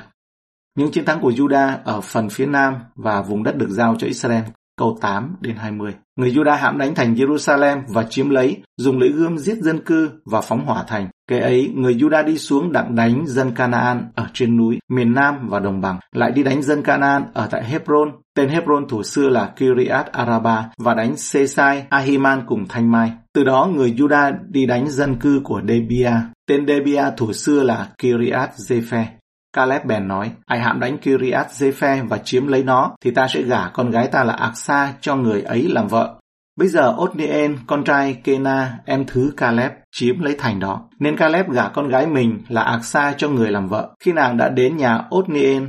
Những 0.77 0.91
chiến 0.91 1.05
thắng 1.05 1.21
của 1.21 1.31
Judah 1.31 1.77
ở 1.85 2.01
phần 2.01 2.29
phía 2.29 2.47
nam 2.47 2.75
và 2.95 3.23
vùng 3.23 3.43
đất 3.43 3.57
được 3.57 3.69
giao 3.71 3.97
cho 3.99 4.07
Israel 4.07 4.43
câu 4.81 4.99
8 5.01 5.37
đến 5.41 5.57
20. 5.57 5.95
Người 6.17 6.31
Judah 6.31 6.57
hãm 6.57 6.79
đánh 6.79 6.95
thành 6.95 7.15
Jerusalem 7.15 7.83
và 7.89 8.03
chiếm 8.03 8.31
lấy, 8.31 8.63
dùng 8.77 8.99
lưỡi 8.99 9.09
gươm 9.09 9.39
giết 9.39 9.59
dân 9.59 9.85
cư 9.85 10.11
và 10.25 10.41
phóng 10.41 10.67
hỏa 10.67 10.85
thành. 10.89 11.09
kể 11.31 11.39
ấy, 11.39 11.73
người 11.75 11.95
Judah 11.95 12.25
đi 12.25 12.39
xuống 12.39 12.73
đặng 12.73 12.95
đánh 12.95 13.25
dân 13.27 13.51
Canaan 13.55 14.09
ở 14.15 14.27
trên 14.33 14.57
núi, 14.57 14.79
miền 14.89 15.15
Nam 15.15 15.49
và 15.49 15.61
đồng 15.61 15.81
bằng, 15.81 15.99
lại 16.13 16.31
đi 16.31 16.43
đánh 16.43 16.63
dân 16.63 16.83
Canaan 16.83 17.25
ở 17.35 17.49
tại 17.51 17.65
Hebron. 17.65 18.13
Tên 18.37 18.49
Hebron 18.49 18.89
thủ 18.89 19.03
xưa 19.03 19.29
là 19.29 19.53
Kiriat 19.57 20.13
Araba 20.13 20.71
và 20.79 20.95
đánh 20.95 21.17
Sesai, 21.17 21.85
Ahiman 21.91 22.43
cùng 22.47 22.69
Thanh 22.69 22.91
Mai. 22.91 23.13
Từ 23.35 23.45
đó 23.45 23.71
người 23.75 23.95
Judah 23.97 24.33
đi 24.49 24.67
đánh 24.67 24.91
dân 24.91 25.17
cư 25.17 25.41
của 25.45 25.61
Debia. 25.69 26.13
Tên 26.49 26.67
Debia 26.67 27.05
thủ 27.17 27.33
xưa 27.33 27.63
là 27.63 27.89
Kiriat 27.99 28.51
Zephe. 28.57 29.05
Caleb 29.53 29.85
bèn 29.85 30.09
nói, 30.09 30.33
ai 30.47 30.61
hãm 30.61 30.81
đánh 30.81 30.99
Kiriat 30.99 31.47
Zephe 31.47 32.09
và 32.09 32.19
chiếm 32.19 32.47
lấy 32.47 32.65
nó, 32.65 32.97
thì 33.01 33.11
ta 33.11 33.29
sẽ 33.29 33.43
gả 33.43 33.69
con 33.69 33.91
gái 33.91 34.09
ta 34.09 34.25
là 34.25 34.33
Aksa 34.33 34.93
cho 35.01 35.17
người 35.17 35.43
ấy 35.43 35.69
làm 35.69 35.89
vợ. 35.89 36.21
Bây 36.57 36.69
giờ 36.69 36.95
Othniel, 36.99 37.53
con 37.67 37.85
trai 37.85 38.15
Kena, 38.25 38.79
em 38.85 39.05
thứ 39.07 39.33
Caleb, 39.37 39.73
chiếm 39.93 40.21
lấy 40.21 40.35
thành 40.39 40.61
đó. 40.61 40.89
Nên 40.99 41.17
Caleb 41.17 41.51
gả 41.51 41.69
con 41.69 41.89
gái 41.89 42.07
mình 42.07 42.43
là 42.49 42.63
Aksa 42.63 43.15
cho 43.17 43.29
người 43.29 43.51
làm 43.51 43.69
vợ. 43.69 43.91
Khi 44.01 44.13
nàng 44.13 44.37
đã 44.37 44.49
đến 44.49 44.77
nhà 44.77 45.05
Othniel, 45.15 45.63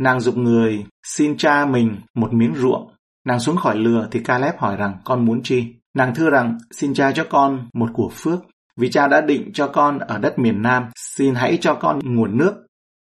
nàng 0.00 0.20
dục 0.20 0.36
người 0.36 0.84
xin 1.06 1.36
cha 1.36 1.66
mình 1.66 1.96
một 2.14 2.32
miếng 2.32 2.54
ruộng. 2.54 2.90
Nàng 3.26 3.40
xuống 3.40 3.56
khỏi 3.56 3.76
lừa 3.76 4.08
thì 4.10 4.20
Caleb 4.20 4.54
hỏi 4.58 4.76
rằng 4.76 4.96
con 5.04 5.24
muốn 5.24 5.42
chi? 5.42 5.74
Nàng 5.96 6.14
thưa 6.14 6.30
rằng 6.30 6.58
xin 6.70 6.94
cha 6.94 7.12
cho 7.12 7.24
con 7.30 7.68
một 7.74 7.90
của 7.92 8.10
phước. 8.14 8.38
Vì 8.76 8.90
cha 8.90 9.08
đã 9.08 9.20
định 9.20 9.50
cho 9.54 9.66
con 9.66 9.98
ở 9.98 10.18
đất 10.18 10.38
miền 10.38 10.62
Nam, 10.62 10.84
xin 10.96 11.34
hãy 11.34 11.58
cho 11.60 11.74
con 11.74 11.98
nguồn 12.02 12.38
nước. 12.38 12.66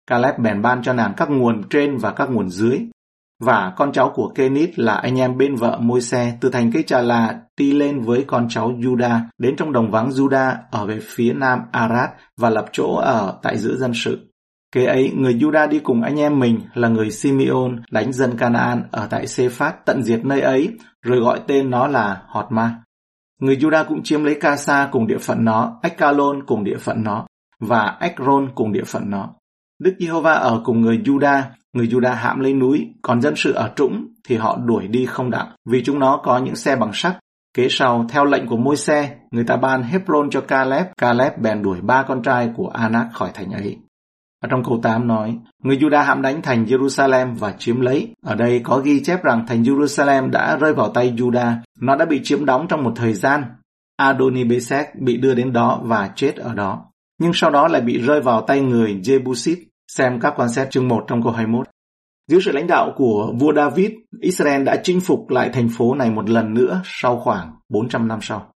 Caleb 0.08 0.40
bèn 0.40 0.62
ban 0.62 0.84
cho 0.84 0.94
nàng 0.94 1.14
các 1.18 1.30
nguồn 1.30 1.70
trên 1.70 1.98
và 1.98 2.12
các 2.12 2.30
nguồn 2.30 2.50
dưới, 2.50 2.80
và 3.42 3.74
con 3.78 3.92
cháu 3.92 4.12
của 4.16 4.32
Kenit 4.36 4.80
là 4.80 4.94
anh 4.94 5.20
em 5.20 5.38
bên 5.38 5.56
vợ 5.56 5.78
môi 5.82 6.02
xe 6.02 6.38
từ 6.42 6.50
thành 6.50 6.72
cây 6.72 6.84
trà 6.84 7.02
là 7.02 7.42
đi 7.58 7.74
lên 7.74 8.02
với 8.02 8.24
con 8.28 8.48
cháu 8.50 8.72
Juda 8.72 9.20
đến 9.38 9.56
trong 9.56 9.74
đồng 9.74 9.92
vắng 9.92 10.10
Juda 10.10 10.56
ở 10.72 10.86
về 10.86 11.00
phía 11.02 11.34
nam 11.34 11.60
Arad 11.72 12.10
và 12.38 12.50
lập 12.50 12.66
chỗ 12.72 12.96
ở 12.96 13.40
tại 13.42 13.58
giữa 13.58 13.76
dân 13.76 13.92
sự. 13.94 14.28
Kế 14.72 14.86
ấy, 14.86 15.12
người 15.16 15.34
Juda 15.34 15.70
đi 15.70 15.80
cùng 15.80 16.02
anh 16.02 16.20
em 16.20 16.40
mình 16.40 16.60
là 16.74 16.88
người 16.88 17.12
Simeon 17.12 17.70
đánh 17.92 18.14
dân 18.14 18.38
Canaan 18.38 18.84
ở 18.92 19.08
tại 19.10 19.28
Sephat 19.28 19.86
tận 19.86 20.04
diệt 20.04 20.26
nơi 20.26 20.42
ấy, 20.42 20.70
rồi 21.02 21.20
gọi 21.20 21.40
tên 21.48 21.70
nó 21.70 21.88
là 21.88 22.22
Hotma. 22.28 22.76
Người 23.42 23.56
Juda 23.56 23.86
cũng 23.88 24.04
chiếm 24.04 24.24
lấy 24.24 24.38
Casa 24.40 24.90
cùng 24.92 25.08
địa 25.08 25.18
phận 25.18 25.46
nó, 25.46 25.80
Ekkalon 25.84 26.46
cùng 26.46 26.64
địa 26.64 26.78
phận 26.78 27.04
nó, 27.04 27.28
và 27.60 27.98
Ekron 28.00 28.50
cùng 28.56 28.72
địa 28.72 28.84
phận 28.84 29.10
nó. 29.10 29.30
Đức 29.84 29.94
Giê-hô-va 30.00 30.34
ở 30.34 30.62
cùng 30.64 30.82
người 30.82 30.98
Juda 30.98 31.42
Người 31.74 31.88
Juda 31.88 32.16
hãm 32.16 32.40
lấy 32.40 32.54
núi, 32.54 32.88
còn 33.02 33.22
dân 33.22 33.34
sự 33.36 33.54
ở 33.54 33.72
trũng 33.76 34.08
thì 34.28 34.38
họ 34.38 34.58
đuổi 34.66 34.88
đi 34.88 35.06
không 35.06 35.32
đặng, 35.32 35.52
vì 35.70 35.84
chúng 35.84 36.00
nó 36.00 36.22
có 36.24 36.38
những 36.38 36.56
xe 36.56 36.76
bằng 36.76 36.92
sắt. 36.94 37.18
Kế 37.54 37.68
sau, 37.70 38.06
theo 38.10 38.26
lệnh 38.26 38.48
của 38.48 38.58
môi 38.58 38.76
xe, 38.76 39.16
người 39.32 39.44
ta 39.44 39.58
ban 39.58 39.84
Hebron 39.84 40.30
cho 40.30 40.42
Caleb, 40.42 40.86
Caleb 40.98 41.34
bèn 41.42 41.64
đuổi 41.64 41.82
ba 41.82 42.04
con 42.04 42.22
trai 42.24 42.50
của 42.56 42.68
Anak 42.68 43.08
khỏi 43.14 43.32
thành 43.34 43.52
ấy. 43.52 43.78
Ở 44.44 44.48
trong 44.52 44.64
câu 44.64 44.80
8 44.84 45.08
nói, 45.08 45.38
người 45.64 45.78
Juda 45.78 46.04
hãm 46.04 46.22
đánh 46.22 46.42
thành 46.42 46.66
Jerusalem 46.66 47.36
và 47.36 47.52
chiếm 47.52 47.82
lấy. 47.82 48.14
Ở 48.26 48.36
đây 48.36 48.62
có 48.64 48.78
ghi 48.78 49.04
chép 49.04 49.24
rằng 49.24 49.46
thành 49.48 49.64
Jerusalem 49.64 50.30
đã 50.30 50.58
rơi 50.58 50.74
vào 50.74 50.90
tay 50.90 51.14
Juda. 51.18 51.56
Nó 51.80 51.96
đã 51.96 52.06
bị 52.06 52.22
chiếm 52.24 52.46
đóng 52.46 52.66
trong 52.70 52.84
một 52.84 52.94
thời 52.96 53.14
gian. 53.14 53.44
Adonibesek 53.98 54.96
bị 55.00 55.18
đưa 55.18 55.34
đến 55.34 55.54
đó 55.54 55.82
và 55.84 56.10
chết 56.16 56.36
ở 56.36 56.54
đó. 56.54 56.86
Nhưng 57.20 57.32
sau 57.34 57.50
đó 57.50 57.68
lại 57.68 57.82
bị 57.82 58.02
rơi 58.02 58.22
vào 58.22 58.42
tay 58.42 58.62
người 58.62 59.00
Jebusit 59.04 59.56
Xem 59.98 60.20
các 60.20 60.34
quan 60.36 60.50
sát 60.50 60.68
chương 60.72 60.88
1 60.88 61.06
trong 61.08 61.24
câu 61.24 61.32
21. 61.32 61.68
Dưới 62.28 62.42
sự 62.46 62.52
lãnh 62.52 62.68
đạo 62.68 62.94
của 62.96 63.34
vua 63.40 63.54
David, 63.54 63.92
Israel 64.22 64.64
đã 64.64 64.82
chinh 64.84 65.00
phục 65.02 65.30
lại 65.30 65.50
thành 65.54 65.70
phố 65.78 65.96
này 65.96 66.12
một 66.12 66.30
lần 66.30 66.54
nữa 66.54 66.82
sau 66.86 67.20
khoảng 67.20 67.56
400 67.70 68.08
năm 68.08 68.20
sau. 68.22 68.54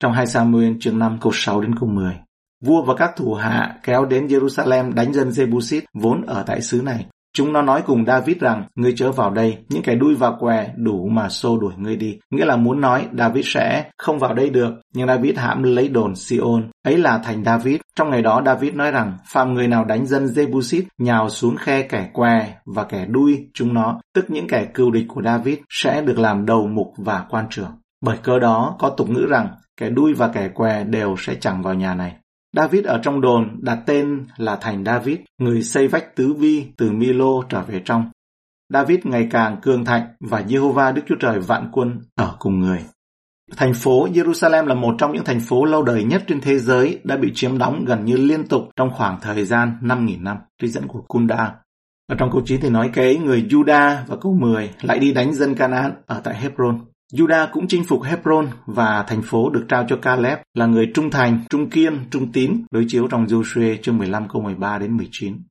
Trong 0.00 0.12
2 0.12 0.26
Samuel 0.26 0.72
chương 0.80 0.98
5 0.98 1.18
câu 1.20 1.32
6 1.34 1.60
đến 1.60 1.74
câu 1.80 1.88
10, 1.88 2.16
vua 2.64 2.82
và 2.82 2.94
các 2.94 3.10
thủ 3.16 3.34
hạ 3.34 3.78
kéo 3.82 4.04
đến 4.04 4.26
Jerusalem 4.26 4.92
đánh 4.92 5.12
dân 5.12 5.28
Jebusit 5.28 5.82
vốn 5.94 6.22
ở 6.26 6.44
tại 6.46 6.60
xứ 6.60 6.82
này 6.84 7.06
Chúng 7.34 7.52
nó 7.52 7.62
nói 7.62 7.82
cùng 7.86 8.06
David 8.06 8.36
rằng, 8.36 8.64
ngươi 8.74 8.92
chớ 8.96 9.12
vào 9.12 9.30
đây, 9.30 9.58
những 9.68 9.82
kẻ 9.82 9.94
đuôi 9.94 10.14
và 10.14 10.32
què 10.40 10.68
đủ 10.76 11.08
mà 11.08 11.28
xô 11.28 11.58
đuổi 11.58 11.72
ngươi 11.76 11.96
đi. 11.96 12.18
Nghĩa 12.30 12.44
là 12.44 12.56
muốn 12.56 12.80
nói 12.80 13.08
David 13.18 13.46
sẽ 13.48 13.90
không 13.98 14.18
vào 14.18 14.34
đây 14.34 14.50
được, 14.50 14.74
nhưng 14.94 15.08
David 15.08 15.36
hãm 15.36 15.62
lấy 15.62 15.88
đồn 15.88 16.14
Sion. 16.16 16.70
Ấy 16.82 16.98
là 16.98 17.18
thành 17.18 17.44
David. 17.44 17.80
Trong 17.96 18.10
ngày 18.10 18.22
đó 18.22 18.42
David 18.46 18.74
nói 18.74 18.90
rằng, 18.90 19.18
phàm 19.26 19.54
người 19.54 19.68
nào 19.68 19.84
đánh 19.84 20.06
dân 20.06 20.26
Jebusit 20.26 20.82
nhào 20.98 21.28
xuống 21.28 21.56
khe 21.56 21.82
kẻ 21.82 22.10
què 22.12 22.54
và 22.66 22.84
kẻ 22.84 23.06
đuôi 23.08 23.46
chúng 23.54 23.74
nó, 23.74 24.00
tức 24.14 24.30
những 24.30 24.48
kẻ 24.48 24.64
cưu 24.74 24.90
địch 24.90 25.06
của 25.08 25.22
David, 25.22 25.58
sẽ 25.70 26.02
được 26.02 26.18
làm 26.18 26.46
đầu 26.46 26.66
mục 26.66 26.92
và 26.96 27.24
quan 27.30 27.46
trưởng. 27.50 27.70
Bởi 28.02 28.16
cơ 28.22 28.38
đó 28.38 28.76
có 28.78 28.90
tục 28.90 29.10
ngữ 29.10 29.26
rằng, 29.30 29.48
kẻ 29.76 29.90
đuôi 29.90 30.14
và 30.14 30.28
kẻ 30.28 30.48
què 30.48 30.84
đều 30.84 31.14
sẽ 31.18 31.34
chẳng 31.40 31.62
vào 31.62 31.74
nhà 31.74 31.94
này. 31.94 32.16
David 32.56 32.84
ở 32.84 33.00
trong 33.02 33.20
đồn 33.20 33.58
đặt 33.60 33.78
tên 33.86 34.26
là 34.36 34.56
thành 34.56 34.84
David, 34.84 35.18
người 35.38 35.62
xây 35.62 35.88
vách 35.88 36.16
tứ 36.16 36.32
vi 36.32 36.66
từ 36.76 36.90
Milo 36.90 37.42
trở 37.48 37.62
về 37.62 37.82
trong. 37.84 38.10
David 38.72 38.98
ngày 39.04 39.28
càng 39.30 39.56
cường 39.62 39.84
thạnh 39.84 40.02
và 40.20 40.40
Jehovah 40.40 40.94
Đức 40.94 41.02
Chúa 41.08 41.14
Trời 41.20 41.40
vạn 41.40 41.68
quân 41.72 42.00
ở 42.14 42.36
cùng 42.38 42.60
người. 42.60 42.84
Thành 43.56 43.74
phố 43.74 44.08
Jerusalem 44.08 44.66
là 44.66 44.74
một 44.74 44.94
trong 44.98 45.12
những 45.12 45.24
thành 45.24 45.40
phố 45.40 45.64
lâu 45.64 45.82
đời 45.82 46.04
nhất 46.04 46.24
trên 46.28 46.40
thế 46.40 46.58
giới 46.58 47.00
đã 47.04 47.16
bị 47.16 47.32
chiếm 47.34 47.58
đóng 47.58 47.84
gần 47.84 48.04
như 48.04 48.16
liên 48.16 48.46
tục 48.48 48.62
trong 48.76 48.90
khoảng 48.94 49.20
thời 49.20 49.44
gian 49.44 49.78
5.000 49.82 50.22
năm, 50.22 50.36
trích 50.62 50.70
dẫn 50.70 50.88
của 50.88 51.02
Kunda. 51.08 51.54
Ở 52.06 52.16
trong 52.18 52.30
câu 52.32 52.42
9 52.44 52.60
thì 52.60 52.70
nói 52.70 52.90
kế 52.94 53.16
người 53.16 53.46
Juda 53.50 53.96
và 54.06 54.16
câu 54.20 54.36
10 54.40 54.70
lại 54.82 54.98
đi 54.98 55.12
đánh 55.12 55.34
dân 55.34 55.54
Canaan 55.54 55.92
ở 56.06 56.20
tại 56.24 56.40
Hebron. 56.40 56.80
Juda 57.12 57.46
cũng 57.52 57.68
chinh 57.68 57.84
phục 57.84 58.02
Hebron 58.02 58.46
và 58.66 59.04
thành 59.08 59.22
phố 59.22 59.50
được 59.50 59.64
trao 59.68 59.84
cho 59.88 59.96
Caleb 59.96 60.38
là 60.54 60.66
người 60.66 60.90
trung 60.94 61.10
thành, 61.10 61.44
trung 61.50 61.70
kiên, 61.70 62.04
trung 62.10 62.32
tín 62.32 62.64
đối 62.70 62.84
chiếu 62.88 63.08
trong 63.10 63.26
Joshua 63.26 63.76
chương 63.82 63.98
15 63.98 64.28
câu 64.28 64.42
13 64.42 64.78
đến 64.78 64.96
19. 64.96 65.42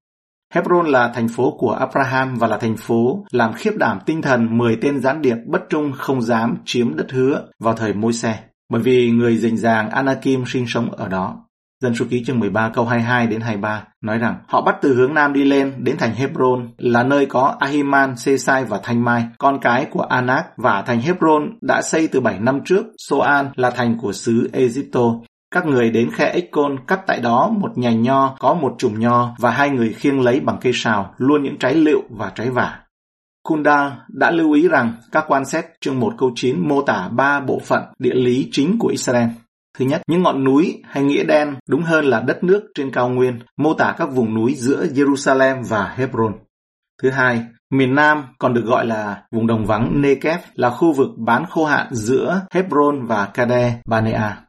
Hebron 0.53 0.88
là 0.88 1.12
thành 1.15 1.27
phố 1.27 1.58
của 1.60 1.72
Abraham 1.72 2.36
và 2.36 2.48
là 2.48 2.58
thành 2.58 2.77
phố 2.77 3.25
làm 3.32 3.53
khiếp 3.53 3.72
đảm 3.77 4.00
tinh 4.06 4.22
thần 4.22 4.58
10 4.58 4.77
tên 4.82 5.00
gián 5.00 5.22
điệp 5.22 5.36
bất 5.46 5.62
trung 5.70 5.91
không 5.98 6.22
dám 6.22 6.58
chiếm 6.65 6.96
đất 6.96 7.12
hứa 7.12 7.48
vào 7.60 7.74
thời 7.74 7.94
môi 7.94 8.13
xe, 8.13 8.39
bởi 8.70 8.82
vì 8.82 9.12
người 9.12 9.38
rình 9.38 9.58
ràng 9.58 9.89
Anakim 9.89 10.44
sinh 10.48 10.68
sống 10.68 10.91
ở 10.91 11.08
đó. 11.08 11.46
Dân 11.82 11.96
số 11.96 12.06
ký 12.10 12.24
chương 12.26 12.40
13 12.40 12.70
câu 12.70 12.86
22 12.86 13.28
đến 13.28 13.42
23 13.42 13.84
nói 14.02 14.18
rằng 14.18 14.36
họ 14.48 14.62
bắt 14.62 14.76
từ 14.82 14.96
hướng 14.96 15.14
nam 15.14 15.34
đi 15.34 15.44
lên 15.44 15.74
đến 15.78 15.96
thành 15.98 16.14
Hebron 16.16 16.70
là 16.78 17.04
nơi 17.04 17.26
có 17.26 17.56
Ahiman, 17.60 18.18
Sesai 18.18 18.66
và 18.66 18.80
Thanh 18.84 19.04
Mai, 19.04 19.26
con 19.38 19.60
cái 19.62 19.86
của 19.92 20.02
Anak 20.02 20.46
và 20.58 20.82
thành 20.82 21.02
Hebron 21.02 21.58
đã 21.62 21.82
xây 21.82 22.08
từ 22.08 22.20
7 22.20 22.40
năm 22.40 22.60
trước. 22.66 22.86
Soan 22.98 23.50
là 23.56 23.70
thành 23.70 23.98
của 24.02 24.14
xứ 24.14 24.50
Egypto. 24.54 25.02
Các 25.52 25.66
người 25.66 25.92
đến 25.92 26.10
khe 26.12 26.26
Ekon 26.26 26.76
cắt 26.88 27.00
tại 27.08 27.20
đó 27.20 27.50
một 27.58 27.78
nhành 27.78 28.02
nho 28.02 28.36
có 28.40 28.54
một 28.54 28.76
chùm 28.78 29.00
nho 29.00 29.36
và 29.40 29.52
hai 29.52 29.70
người 29.70 29.94
khiêng 29.94 30.22
lấy 30.22 30.40
bằng 30.40 30.58
cây 30.62 30.74
sào 30.76 31.14
luôn 31.18 31.44
những 31.44 31.58
trái 31.60 31.76
liệu 31.76 32.02
và 32.10 32.32
trái 32.36 32.50
vả. 32.50 32.80
Kunda 33.44 33.98
đã 34.08 34.32
lưu 34.32 34.52
ý 34.52 34.68
rằng 34.68 34.94
các 35.12 35.26
quan 35.28 35.46
xét 35.46 35.66
chương 35.82 36.00
1 36.00 36.14
câu 36.18 36.32
9 36.36 36.68
mô 36.68 36.82
tả 36.82 37.10
ba 37.12 37.40
bộ 37.40 37.60
phận 37.66 37.84
địa 38.00 38.16
lý 38.16 38.50
chính 38.52 38.76
của 38.80 38.88
Israel. 38.88 39.28
Thứ 39.78 39.86
nhất, 39.86 40.01
những 40.08 40.24
ngọn 40.24 40.44
núi 40.44 40.82
hay 40.84 41.04
nghĩa 41.04 41.24
đen, 41.24 41.56
đúng 41.70 41.84
hơn 41.84 42.06
là 42.06 42.20
đất 42.20 42.44
nước 42.44 42.63
trên 42.75 42.92
cao 42.92 43.10
nguyên, 43.10 43.40
mô 43.58 43.74
tả 43.74 43.96
các 43.98 44.06
vùng 44.06 44.34
núi 44.34 44.56
giữa 44.56 44.86
Jerusalem 44.86 45.63
và 45.70 45.94
Hebron. 45.98 46.34
Thứ 47.01 47.10
hai, 47.10 47.46
miền 47.72 47.96
Nam 47.96 48.24
còn 48.40 48.54
được 48.54 48.66
gọi 48.66 48.86
là 48.86 49.24
vùng 49.32 49.48
đồng 49.48 49.66
vắng 49.66 50.01
Negev 50.01 50.40
là 50.56 50.70
khu 50.70 50.94
vực 50.94 51.10
bán 51.18 51.46
khô 51.50 51.66
hạn 51.66 51.88
giữa 51.92 52.42
Hebron 52.54 53.06
và 53.06 53.25
Kade 53.25 53.82
Banea. 53.86 54.42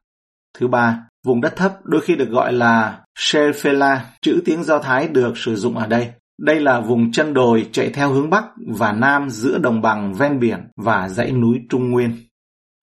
Thứ 0.58 0.68
ba, 0.68 0.98
vùng 1.26 1.40
đất 1.40 1.56
thấp 1.56 1.72
đôi 1.84 2.00
khi 2.00 2.16
được 2.16 2.28
gọi 2.28 2.52
là 2.52 3.00
Shephela, 3.18 4.04
chữ 4.22 4.42
tiếng 4.44 4.64
Do 4.64 4.78
Thái 4.78 5.08
được 5.08 5.38
sử 5.38 5.56
dụng 5.56 5.78
ở 5.78 5.86
đây. 5.86 6.12
Đây 6.40 6.60
là 6.60 6.80
vùng 6.80 7.12
chân 7.12 7.34
đồi 7.34 7.68
chạy 7.72 7.90
theo 7.90 8.12
hướng 8.12 8.30
Bắc 8.30 8.44
và 8.66 8.92
Nam 8.92 9.30
giữa 9.30 9.58
đồng 9.58 9.82
bằng 9.82 10.14
ven 10.14 10.40
biển 10.40 10.68
và 10.76 11.08
dãy 11.08 11.32
núi 11.32 11.58
Trung 11.70 11.90
Nguyên. 11.90 12.16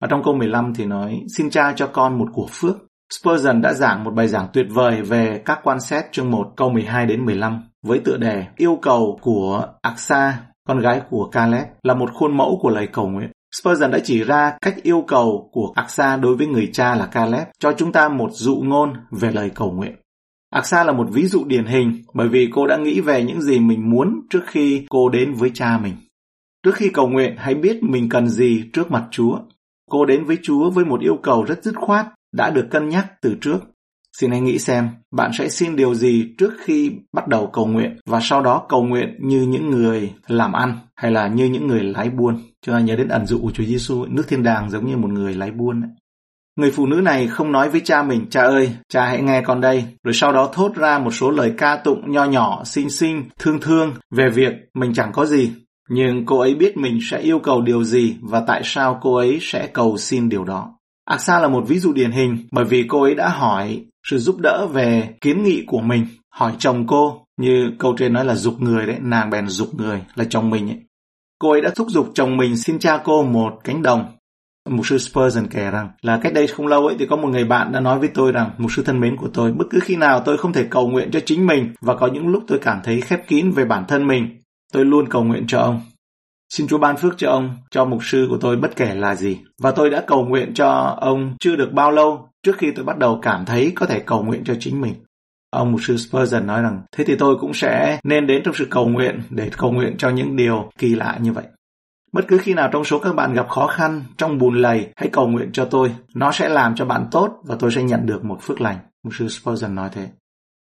Ở 0.01 0.09
trong 0.09 0.23
câu 0.25 0.35
15 0.35 0.75
thì 0.75 0.85
nói, 0.85 1.23
xin 1.37 1.51
cha 1.51 1.73
cho 1.77 1.87
con 1.87 2.19
một 2.19 2.29
của 2.33 2.47
phước. 2.51 2.77
Spurgeon 3.11 3.61
đã 3.61 3.73
giảng 3.73 4.05
một 4.05 4.11
bài 4.15 4.29
giảng 4.29 4.49
tuyệt 4.53 4.67
vời 4.71 5.03
về 5.03 5.43
các 5.45 5.61
quan 5.63 5.81
xét 5.81 6.05
chương 6.13 6.31
1 6.31 6.53
câu 6.57 6.71
12 6.71 7.07
đến 7.07 7.25
15 7.25 7.63
với 7.83 8.01
tựa 8.05 8.17
đề 8.17 8.47
Yêu 8.57 8.79
cầu 8.83 9.19
của 9.23 9.69
Aksa, 9.83 10.41
con 10.69 10.79
gái 10.79 11.01
của 11.11 11.29
Caleb, 11.33 11.67
là 11.83 11.95
một 11.95 12.11
khuôn 12.15 12.37
mẫu 12.37 12.59
của 12.63 12.71
lời 12.71 12.89
cầu 12.93 13.09
nguyện. 13.09 13.31
Spurgeon 13.55 13.91
đã 13.91 13.99
chỉ 14.05 14.25
ra 14.25 14.59
cách 14.61 14.77
yêu 14.83 15.05
cầu 15.09 15.51
của 15.53 15.73
Aksa 15.75 16.17
đối 16.17 16.37
với 16.37 16.47
người 16.47 16.71
cha 16.73 16.95
là 16.95 17.07
Caleb 17.07 17.47
cho 17.59 17.73
chúng 17.73 17.93
ta 17.93 18.09
một 18.09 18.31
dụ 18.33 18.57
ngôn 18.65 18.93
về 19.11 19.33
lời 19.33 19.51
cầu 19.55 19.73
nguyện. 19.73 19.95
Aksa 20.51 20.85
là 20.85 20.93
một 20.93 21.07
ví 21.13 21.27
dụ 21.27 21.45
điển 21.45 21.67
hình 21.67 22.03
bởi 22.15 22.29
vì 22.29 22.49
cô 22.53 22.67
đã 22.67 22.77
nghĩ 22.77 23.01
về 23.01 23.25
những 23.25 23.43
gì 23.43 23.61
mình 23.61 23.91
muốn 23.91 24.21
trước 24.31 24.43
khi 24.47 24.87
cô 24.89 25.09
đến 25.09 25.35
với 25.35 25.51
cha 25.55 25.79
mình. 25.79 25.95
Trước 26.65 26.75
khi 26.75 26.89
cầu 26.89 27.09
nguyện, 27.09 27.35
hãy 27.39 27.55
biết 27.55 27.83
mình 27.83 28.09
cần 28.09 28.29
gì 28.29 28.65
trước 28.73 28.91
mặt 28.91 29.05
Chúa. 29.11 29.39
Cô 29.89 30.05
đến 30.05 30.25
với 30.25 30.39
Chúa 30.43 30.71
với 30.71 30.85
một 30.85 31.01
yêu 31.01 31.17
cầu 31.23 31.45
rất 31.45 31.65
dứt 31.65 31.75
khoát, 31.77 32.07
đã 32.33 32.51
được 32.51 32.67
cân 32.71 32.89
nhắc 32.89 33.07
từ 33.23 33.37
trước. 33.41 33.59
Xin 34.17 34.31
hãy 34.31 34.41
nghĩ 34.41 34.59
xem, 34.59 34.89
bạn 35.11 35.31
sẽ 35.39 35.49
xin 35.49 35.77
điều 35.77 35.95
gì 35.95 36.35
trước 36.39 36.53
khi 36.61 36.93
bắt 37.13 37.29
đầu 37.29 37.51
cầu 37.53 37.67
nguyện 37.67 37.97
và 38.07 38.21
sau 38.23 38.43
đó 38.43 38.67
cầu 38.69 38.83
nguyện 38.83 39.17
như 39.21 39.43
những 39.43 39.71
người 39.71 40.13
làm 40.27 40.53
ăn 40.53 40.79
hay 40.97 41.11
là 41.11 41.29
như 41.29 41.45
những 41.45 41.67
người 41.67 41.83
lái 41.83 42.11
buôn. 42.11 42.43
Chúng 42.63 42.75
ta 42.75 42.81
nhớ 42.81 42.97
đến 42.97 43.09
ẩn 43.09 43.27
dụ 43.27 43.39
của 43.43 43.51
Chúa 43.51 43.65
Giêsu, 43.65 44.05
nước 44.09 44.29
thiên 44.29 44.43
đàng 44.43 44.71
giống 44.71 44.87
như 44.87 44.97
một 44.97 45.11
người 45.11 45.35
lái 45.35 45.51
buôn. 45.51 45.83
Người 46.57 46.71
phụ 46.71 46.87
nữ 46.87 46.97
này 46.97 47.27
không 47.27 47.53
nói 47.53 47.71
với 47.71 47.81
cha 47.85 48.03
mình, 48.03 48.27
cha 48.31 48.43
ơi, 48.43 48.71
cha 48.89 49.05
hãy 49.07 49.23
nghe 49.23 49.43
con 49.43 49.61
đây, 49.61 49.85
rồi 50.05 50.15
sau 50.15 50.33
đó 50.33 50.51
thốt 50.53 50.73
ra 50.77 50.99
một 50.99 51.11
số 51.11 51.31
lời 51.31 51.53
ca 51.59 51.77
tụng 51.77 52.13
nho 52.13 52.25
nhỏ, 52.25 52.65
xinh 52.65 52.91
xinh, 52.91 53.25
thương 53.39 53.61
thương 53.61 53.95
về 54.11 54.31
việc 54.31 54.53
mình 54.75 54.93
chẳng 54.95 55.13
có 55.13 55.27
gì, 55.27 55.53
nhưng 55.89 56.27
cô 56.27 56.39
ấy 56.39 56.55
biết 56.55 56.77
mình 56.77 56.99
sẽ 57.03 57.19
yêu 57.19 57.39
cầu 57.39 57.63
điều 57.63 57.85
gì 57.85 58.17
và 58.21 58.41
tại 58.47 58.63
sao 58.65 58.99
cô 59.03 59.15
ấy 59.15 59.39
sẽ 59.41 59.67
cầu 59.73 59.97
xin 59.97 60.29
điều 60.29 60.45
đó. 60.45 60.75
Aksa 61.05 61.39
là 61.39 61.49
một 61.49 61.65
ví 61.69 61.79
dụ 61.79 61.93
điển 61.93 62.11
hình 62.11 62.39
bởi 62.53 62.65
vì 62.65 62.85
cô 62.89 63.03
ấy 63.03 63.15
đã 63.15 63.29
hỏi 63.29 63.85
sự 64.11 64.19
giúp 64.19 64.37
đỡ 64.43 64.67
về 64.73 65.15
kiến 65.21 65.43
nghị 65.43 65.65
của 65.67 65.81
mình, 65.81 66.07
hỏi 66.31 66.53
chồng 66.59 66.87
cô, 66.87 67.27
như 67.41 67.73
câu 67.79 67.95
trên 67.99 68.13
nói 68.13 68.25
là 68.25 68.35
dục 68.35 68.61
người 68.61 68.87
đấy, 68.87 68.97
nàng 69.01 69.31
bèn 69.31 69.49
dục 69.49 69.75
người 69.75 70.03
là 70.15 70.25
chồng 70.31 70.51
mình 70.51 70.69
ấy. 70.71 70.79
Cô 71.39 71.51
ấy 71.51 71.61
đã 71.61 71.71
thúc 71.77 71.91
giục 71.91 72.11
chồng 72.15 72.37
mình 72.37 72.57
xin 72.57 72.79
cha 72.79 72.99
cô 73.05 73.23
một 73.23 73.53
cánh 73.65 73.83
đồng. 73.83 74.05
Mục 74.71 74.87
sư 74.87 74.99
Spurgeon 74.99 75.47
kể 75.51 75.71
rằng 75.71 75.91
là 76.03 76.19
cách 76.23 76.35
đây 76.35 76.47
không 76.47 76.67
lâu 76.67 76.87
ấy 76.87 76.97
thì 76.99 77.07
có 77.07 77.17
một 77.17 77.29
người 77.29 77.45
bạn 77.45 77.73
đã 77.73 77.81
nói 77.81 77.99
với 77.99 78.09
tôi 78.09 78.33
rằng 78.33 78.51
mục 78.59 78.73
sư 78.73 78.83
thân 78.83 79.01
mến 79.01 79.17
của 79.17 79.29
tôi 79.35 79.53
bất 79.53 79.65
cứ 79.71 79.81
khi 79.83 79.97
nào 79.97 80.23
tôi 80.25 80.39
không 80.39 80.53
thể 80.53 80.67
cầu 80.71 80.89
nguyện 80.89 81.11
cho 81.11 81.21
chính 81.27 81.47
mình 81.47 81.73
và 81.81 81.97
có 81.97 82.07
những 82.07 82.29
lúc 82.29 82.43
tôi 82.47 82.59
cảm 82.59 82.81
thấy 82.85 83.01
khép 83.01 83.29
kín 83.29 83.51
về 83.51 83.65
bản 83.65 83.85
thân 83.89 84.07
mình 84.07 84.38
tôi 84.73 84.85
luôn 84.85 85.09
cầu 85.09 85.25
nguyện 85.25 85.45
cho 85.47 85.61
ông 85.61 85.81
Xin 86.53 86.69
Chúa 86.69 86.79
ban 86.79 86.97
phước 86.97 87.15
cho 87.19 87.31
ông, 87.31 87.57
cho 87.71 87.85
mục 87.85 88.05
sư 88.05 88.27
của 88.31 88.39
tôi 88.41 88.57
bất 88.57 88.77
kể 88.77 88.95
là 88.95 89.15
gì. 89.15 89.39
Và 89.63 89.71
tôi 89.71 89.91
đã 89.91 90.05
cầu 90.07 90.25
nguyện 90.25 90.55
cho 90.55 90.97
ông 91.01 91.37
chưa 91.41 91.57
được 91.57 91.73
bao 91.73 91.91
lâu 91.91 92.29
trước 92.43 92.59
khi 92.59 92.71
tôi 92.77 92.85
bắt 92.85 92.99
đầu 92.99 93.19
cảm 93.23 93.45
thấy 93.45 93.73
có 93.75 93.87
thể 93.87 94.01
cầu 94.01 94.23
nguyện 94.23 94.45
cho 94.45 94.55
chính 94.61 94.81
mình. 94.81 94.95
Ông 95.51 95.73
mục 95.73 95.81
sư 95.85 95.97
Spurgeon 95.97 96.47
nói 96.47 96.63
rằng, 96.63 96.83
thế 96.97 97.05
thì 97.05 97.17
tôi 97.19 97.37
cũng 97.41 97.55
sẽ 97.55 97.99
nên 98.05 98.27
đến 98.27 98.43
trong 98.45 98.55
sự 98.55 98.67
cầu 98.71 98.89
nguyện 98.89 99.23
để 99.31 99.51
cầu 99.57 99.73
nguyện 99.73 99.97
cho 99.99 100.09
những 100.09 100.37
điều 100.37 100.71
kỳ 100.79 100.95
lạ 100.95 101.19
như 101.23 101.33
vậy. 101.33 101.45
Bất 102.13 102.25
cứ 102.29 102.39
khi 102.39 102.55
nào 102.55 102.69
trong 102.73 102.85
số 102.85 102.99
các 102.99 103.15
bạn 103.15 103.35
gặp 103.35 103.49
khó 103.49 103.67
khăn, 103.67 104.05
trong 104.17 104.39
bùn 104.39 104.63
lầy, 104.63 104.87
hãy 104.97 105.09
cầu 105.13 105.29
nguyện 105.29 105.51
cho 105.53 105.65
tôi. 105.65 105.95
Nó 106.15 106.33
sẽ 106.33 106.49
làm 106.49 106.75
cho 106.75 106.85
bạn 106.85 107.07
tốt 107.11 107.41
và 107.45 107.57
tôi 107.59 107.71
sẽ 107.71 107.83
nhận 107.83 108.07
được 108.07 108.25
một 108.25 108.39
phước 108.43 108.61
lành. 108.61 108.79
Mục 109.05 109.15
sư 109.15 109.29
Spurgeon 109.29 109.75
nói 109.75 109.89
thế. 109.93 110.09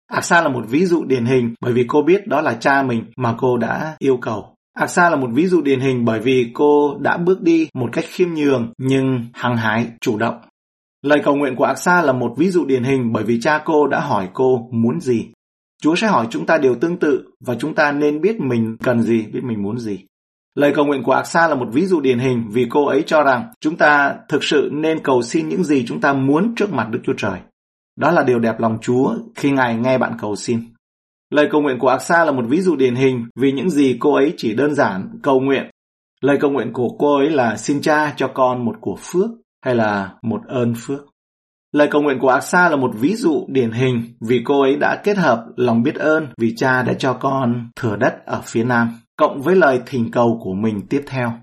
Aksa 0.07 0.41
là 0.41 0.49
một 0.49 0.65
ví 0.69 0.85
dụ 0.85 1.03
điển 1.03 1.25
hình 1.25 1.53
bởi 1.61 1.73
vì 1.73 1.85
cô 1.87 2.01
biết 2.01 2.27
đó 2.27 2.41
là 2.41 2.53
cha 2.53 2.83
mình 2.83 3.03
mà 3.17 3.35
cô 3.37 3.57
đã 3.57 3.95
yêu 3.99 4.17
cầu. 4.17 4.55
Aksa 4.73 5.09
là 5.09 5.15
một 5.15 5.29
ví 5.33 5.47
dụ 5.47 5.61
điển 5.61 5.79
hình 5.79 6.05
bởi 6.05 6.19
vì 6.19 6.51
cô 6.53 6.97
đã 6.99 7.17
bước 7.17 7.41
đi 7.41 7.69
một 7.73 7.89
cách 7.91 8.05
khiêm 8.07 8.33
nhường 8.33 8.73
nhưng 8.77 9.25
hăng 9.33 9.57
hái, 9.57 9.87
chủ 10.01 10.17
động. 10.17 10.35
Lời 11.01 11.21
cầu 11.23 11.35
nguyện 11.35 11.55
của 11.55 11.63
Aksa 11.63 12.01
là 12.01 12.13
một 12.13 12.33
ví 12.37 12.49
dụ 12.49 12.65
điển 12.65 12.83
hình 12.83 13.13
bởi 13.13 13.23
vì 13.23 13.39
cha 13.41 13.61
cô 13.65 13.87
đã 13.87 13.99
hỏi 13.99 14.29
cô 14.33 14.69
muốn 14.71 15.01
gì. 15.01 15.27
Chúa 15.81 15.95
sẽ 15.95 16.07
hỏi 16.07 16.27
chúng 16.29 16.45
ta 16.45 16.57
điều 16.57 16.75
tương 16.75 16.97
tự 16.97 17.23
và 17.45 17.55
chúng 17.55 17.75
ta 17.75 17.91
nên 17.91 18.21
biết 18.21 18.39
mình 18.39 18.77
cần 18.83 19.01
gì, 19.01 19.25
biết 19.33 19.41
mình 19.43 19.63
muốn 19.63 19.77
gì. 19.77 19.99
Lời 20.55 20.71
cầu 20.75 20.85
nguyện 20.85 21.03
của 21.03 21.11
Aksa 21.11 21.47
là 21.47 21.55
một 21.55 21.67
ví 21.73 21.85
dụ 21.85 22.01
điển 22.01 22.19
hình 22.19 22.49
vì 22.51 22.67
cô 22.69 22.85
ấy 22.85 23.03
cho 23.07 23.23
rằng 23.23 23.51
chúng 23.61 23.75
ta 23.75 24.15
thực 24.29 24.43
sự 24.43 24.69
nên 24.73 24.99
cầu 25.03 25.21
xin 25.21 25.49
những 25.49 25.63
gì 25.63 25.85
chúng 25.87 26.01
ta 26.01 26.13
muốn 26.13 26.55
trước 26.55 26.73
mặt 26.73 26.87
Đức 26.91 26.99
Chúa 27.03 27.13
Trời. 27.17 27.39
Đó 27.97 28.11
là 28.11 28.23
điều 28.23 28.39
đẹp 28.39 28.59
lòng 28.59 28.77
Chúa 28.81 29.15
khi 29.35 29.51
Ngài 29.51 29.75
nghe 29.75 29.97
bạn 29.97 30.13
cầu 30.19 30.35
xin. 30.35 30.59
Lời 31.29 31.47
cầu 31.51 31.61
nguyện 31.61 31.79
của 31.79 31.87
Aksa 31.87 32.25
là 32.25 32.31
một 32.31 32.45
ví 32.47 32.61
dụ 32.61 32.75
điển 32.75 32.95
hình 32.95 33.25
vì 33.35 33.51
những 33.51 33.69
gì 33.69 33.97
cô 33.99 34.13
ấy 34.13 34.33
chỉ 34.37 34.53
đơn 34.53 34.75
giản 34.75 35.19
cầu 35.23 35.39
nguyện. 35.39 35.69
Lời 36.21 36.37
cầu 36.41 36.51
nguyện 36.51 36.73
của 36.73 36.89
cô 36.99 37.17
ấy 37.17 37.29
là 37.29 37.57
xin 37.57 37.81
cha 37.81 38.13
cho 38.17 38.27
con 38.27 38.65
một 38.65 38.75
của 38.81 38.97
phước 39.01 39.29
hay 39.65 39.75
là 39.75 40.13
một 40.21 40.41
ơn 40.47 40.73
phước. 40.77 41.05
Lời 41.71 41.87
cầu 41.91 42.01
nguyện 42.01 42.19
của 42.19 42.29
Aksa 42.29 42.69
là 42.69 42.75
một 42.75 42.91
ví 42.99 43.15
dụ 43.15 43.45
điển 43.47 43.71
hình 43.71 44.03
vì 44.21 44.41
cô 44.45 44.61
ấy 44.61 44.75
đã 44.75 45.01
kết 45.03 45.17
hợp 45.17 45.45
lòng 45.55 45.83
biết 45.83 45.95
ơn 45.95 46.27
vì 46.37 46.53
cha 46.55 46.83
đã 46.83 46.93
cho 46.93 47.13
con 47.13 47.69
thừa 47.75 47.95
đất 47.95 48.25
ở 48.25 48.41
phía 48.45 48.63
nam, 48.63 48.89
cộng 49.17 49.41
với 49.41 49.55
lời 49.55 49.81
thỉnh 49.85 50.11
cầu 50.11 50.39
của 50.43 50.53
mình 50.53 50.81
tiếp 50.89 51.03
theo. 51.07 51.33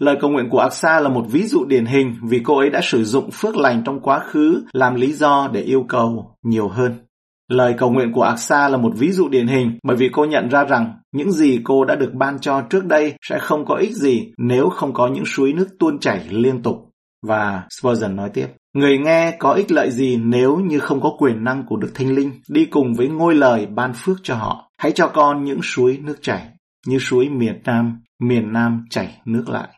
Lời 0.00 0.16
cầu 0.20 0.30
nguyện 0.30 0.48
của 0.50 0.58
Aksa 0.58 1.00
là 1.00 1.08
một 1.08 1.24
ví 1.30 1.42
dụ 1.46 1.64
điển 1.64 1.86
hình 1.86 2.14
vì 2.22 2.40
cô 2.44 2.58
ấy 2.58 2.70
đã 2.70 2.80
sử 2.82 3.04
dụng 3.04 3.30
phước 3.30 3.56
lành 3.56 3.82
trong 3.84 4.00
quá 4.00 4.18
khứ 4.18 4.64
làm 4.72 4.94
lý 4.94 5.12
do 5.12 5.48
để 5.52 5.60
yêu 5.60 5.84
cầu 5.88 6.36
nhiều 6.42 6.68
hơn. 6.68 6.92
Lời 7.50 7.74
cầu 7.78 7.90
nguyện 7.90 8.12
của 8.12 8.22
Aksa 8.22 8.68
là 8.68 8.76
một 8.76 8.92
ví 8.96 9.12
dụ 9.12 9.28
điển 9.28 9.46
hình 9.46 9.78
bởi 9.82 9.96
vì 9.96 10.08
cô 10.12 10.24
nhận 10.24 10.48
ra 10.48 10.64
rằng 10.64 10.92
những 11.12 11.32
gì 11.32 11.60
cô 11.64 11.84
đã 11.84 11.94
được 11.94 12.10
ban 12.14 12.38
cho 12.38 12.62
trước 12.70 12.84
đây 12.84 13.14
sẽ 13.28 13.38
không 13.38 13.64
có 13.66 13.74
ích 13.74 13.92
gì 13.92 14.32
nếu 14.38 14.68
không 14.68 14.92
có 14.92 15.08
những 15.08 15.24
suối 15.24 15.52
nước 15.52 15.68
tuôn 15.78 15.98
chảy 15.98 16.20
liên 16.30 16.62
tục. 16.62 16.76
Và 17.26 17.62
Spurgeon 17.70 18.16
nói 18.16 18.30
tiếp, 18.34 18.46
người 18.74 18.98
nghe 18.98 19.36
có 19.38 19.52
ích 19.52 19.72
lợi 19.72 19.90
gì 19.90 20.16
nếu 20.16 20.56
như 20.56 20.78
không 20.78 21.00
có 21.00 21.16
quyền 21.18 21.44
năng 21.44 21.66
của 21.66 21.76
Đức 21.76 21.90
Thánh 21.94 22.14
Linh 22.14 22.30
đi 22.48 22.64
cùng 22.64 22.94
với 22.94 23.08
ngôi 23.08 23.34
lời 23.34 23.66
ban 23.66 23.92
phước 23.94 24.16
cho 24.22 24.34
họ. 24.34 24.70
Hãy 24.78 24.92
cho 24.92 25.08
con 25.08 25.44
những 25.44 25.60
suối 25.62 25.98
nước 26.02 26.16
chảy, 26.22 26.48
như 26.86 26.98
suối 26.98 27.28
miền 27.28 27.60
Nam, 27.64 28.02
miền 28.20 28.52
Nam 28.52 28.84
chảy 28.90 29.20
nước 29.24 29.44
lại. 29.48 29.68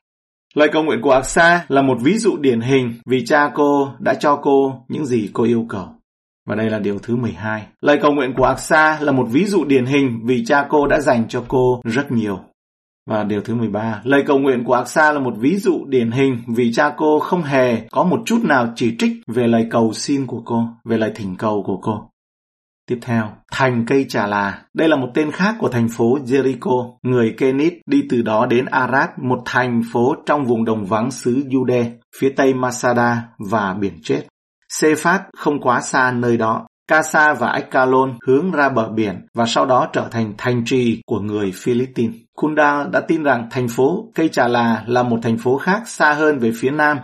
Lời 0.57 0.69
cầu 0.73 0.83
nguyện 0.83 1.01
của 1.01 1.11
Aksa 1.11 1.65
là 1.69 1.83
một 1.83 1.99
ví 2.03 2.19
dụ 2.19 2.37
điển 2.37 2.61
hình 2.61 2.95
vì 3.07 3.25
cha 3.27 3.51
cô 3.55 3.89
đã 3.99 4.15
cho 4.15 4.37
cô 4.37 4.85
những 4.89 5.07
gì 5.07 5.31
cô 5.33 5.45
yêu 5.45 5.67
cầu. 5.69 5.89
Và 6.49 6.55
đây 6.55 6.71
là 6.71 6.79
điều 6.79 6.99
thứ 6.99 7.17
12. 7.17 7.67
Lời 7.81 7.99
cầu 8.03 8.13
nguyện 8.13 8.35
của 8.37 8.45
Aksa 8.45 8.99
là 9.01 9.13
một 9.13 9.27
ví 9.31 9.45
dụ 9.45 9.65
điển 9.65 9.87
hình 9.87 10.21
vì 10.25 10.45
cha 10.45 10.67
cô 10.69 10.87
đã 10.87 11.01
dành 11.01 11.29
cho 11.29 11.45
cô 11.49 11.81
rất 11.85 12.13
nhiều. 12.13 12.41
Và 13.11 13.25
điều 13.25 13.41
thứ 13.41 13.55
13, 13.55 14.01
lời 14.05 14.23
cầu 14.27 14.39
nguyện 14.39 14.65
của 14.65 14.75
Aksa 14.75 15.13
là 15.13 15.21
một 15.21 15.35
ví 15.39 15.57
dụ 15.57 15.85
điển 15.89 16.11
hình 16.11 16.39
vì 16.47 16.73
cha 16.73 16.95
cô 16.97 17.19
không 17.19 17.43
hề 17.43 17.81
có 17.91 18.05
một 18.05 18.21
chút 18.25 18.39
nào 18.45 18.73
chỉ 18.77 18.97
trích 18.99 19.13
về 19.27 19.47
lời 19.47 19.67
cầu 19.71 19.93
xin 19.93 20.27
của 20.27 20.43
cô, 20.45 20.65
về 20.85 20.99
lời 20.99 21.13
thỉnh 21.15 21.37
cầu 21.39 21.63
của 21.67 21.77
cô. 21.83 22.11
Tiếp 22.89 22.99
theo, 23.03 23.33
thành 23.53 23.85
cây 23.87 24.07
trà 24.09 24.27
là. 24.27 24.63
Đây 24.75 24.89
là 24.89 24.97
một 24.97 25.09
tên 25.15 25.31
khác 25.33 25.55
của 25.59 25.69
thành 25.69 25.89
phố 25.89 26.19
Jericho. 26.25 26.97
Người 27.03 27.35
Kenit 27.39 27.75
đi 27.87 28.03
từ 28.11 28.23
đó 28.23 28.47
đến 28.47 28.65
Arad, 28.65 29.09
một 29.17 29.43
thành 29.45 29.83
phố 29.93 30.15
trong 30.27 30.45
vùng 30.45 30.65
đồng 30.65 30.87
vắng 30.87 31.11
xứ 31.11 31.45
Jude, 31.49 31.91
phía 32.21 32.33
tây 32.37 32.55
Masada 32.55 33.23
và 33.51 33.75
biển 33.75 33.93
chết. 34.03 34.23
Sephat 34.69 35.23
không 35.37 35.61
quá 35.61 35.81
xa 35.81 36.11
nơi 36.11 36.37
đó. 36.37 36.67
kasa 36.89 37.35
và 37.35 37.53
Ekkalon 37.53 38.19
hướng 38.27 38.51
ra 38.51 38.69
bờ 38.69 38.89
biển 38.89 39.27
và 39.35 39.47
sau 39.47 39.67
đó 39.67 39.89
trở 39.93 40.09
thành 40.11 40.35
thành 40.39 40.63
trì 40.65 41.03
của 41.07 41.21
người 41.21 41.53
Philippines. 41.55 42.15
Kunda 42.37 42.85
đã 42.93 43.01
tin 43.01 43.23
rằng 43.23 43.49
thành 43.51 43.69
phố 43.69 44.11
Cây 44.15 44.29
Trà 44.29 44.49
Là 44.49 44.85
là 44.87 45.03
một 45.03 45.19
thành 45.23 45.39
phố 45.39 45.59
khác 45.59 45.83
xa 45.87 46.13
hơn 46.13 46.39
về 46.39 46.53
phía 46.55 46.71
nam. 46.71 46.99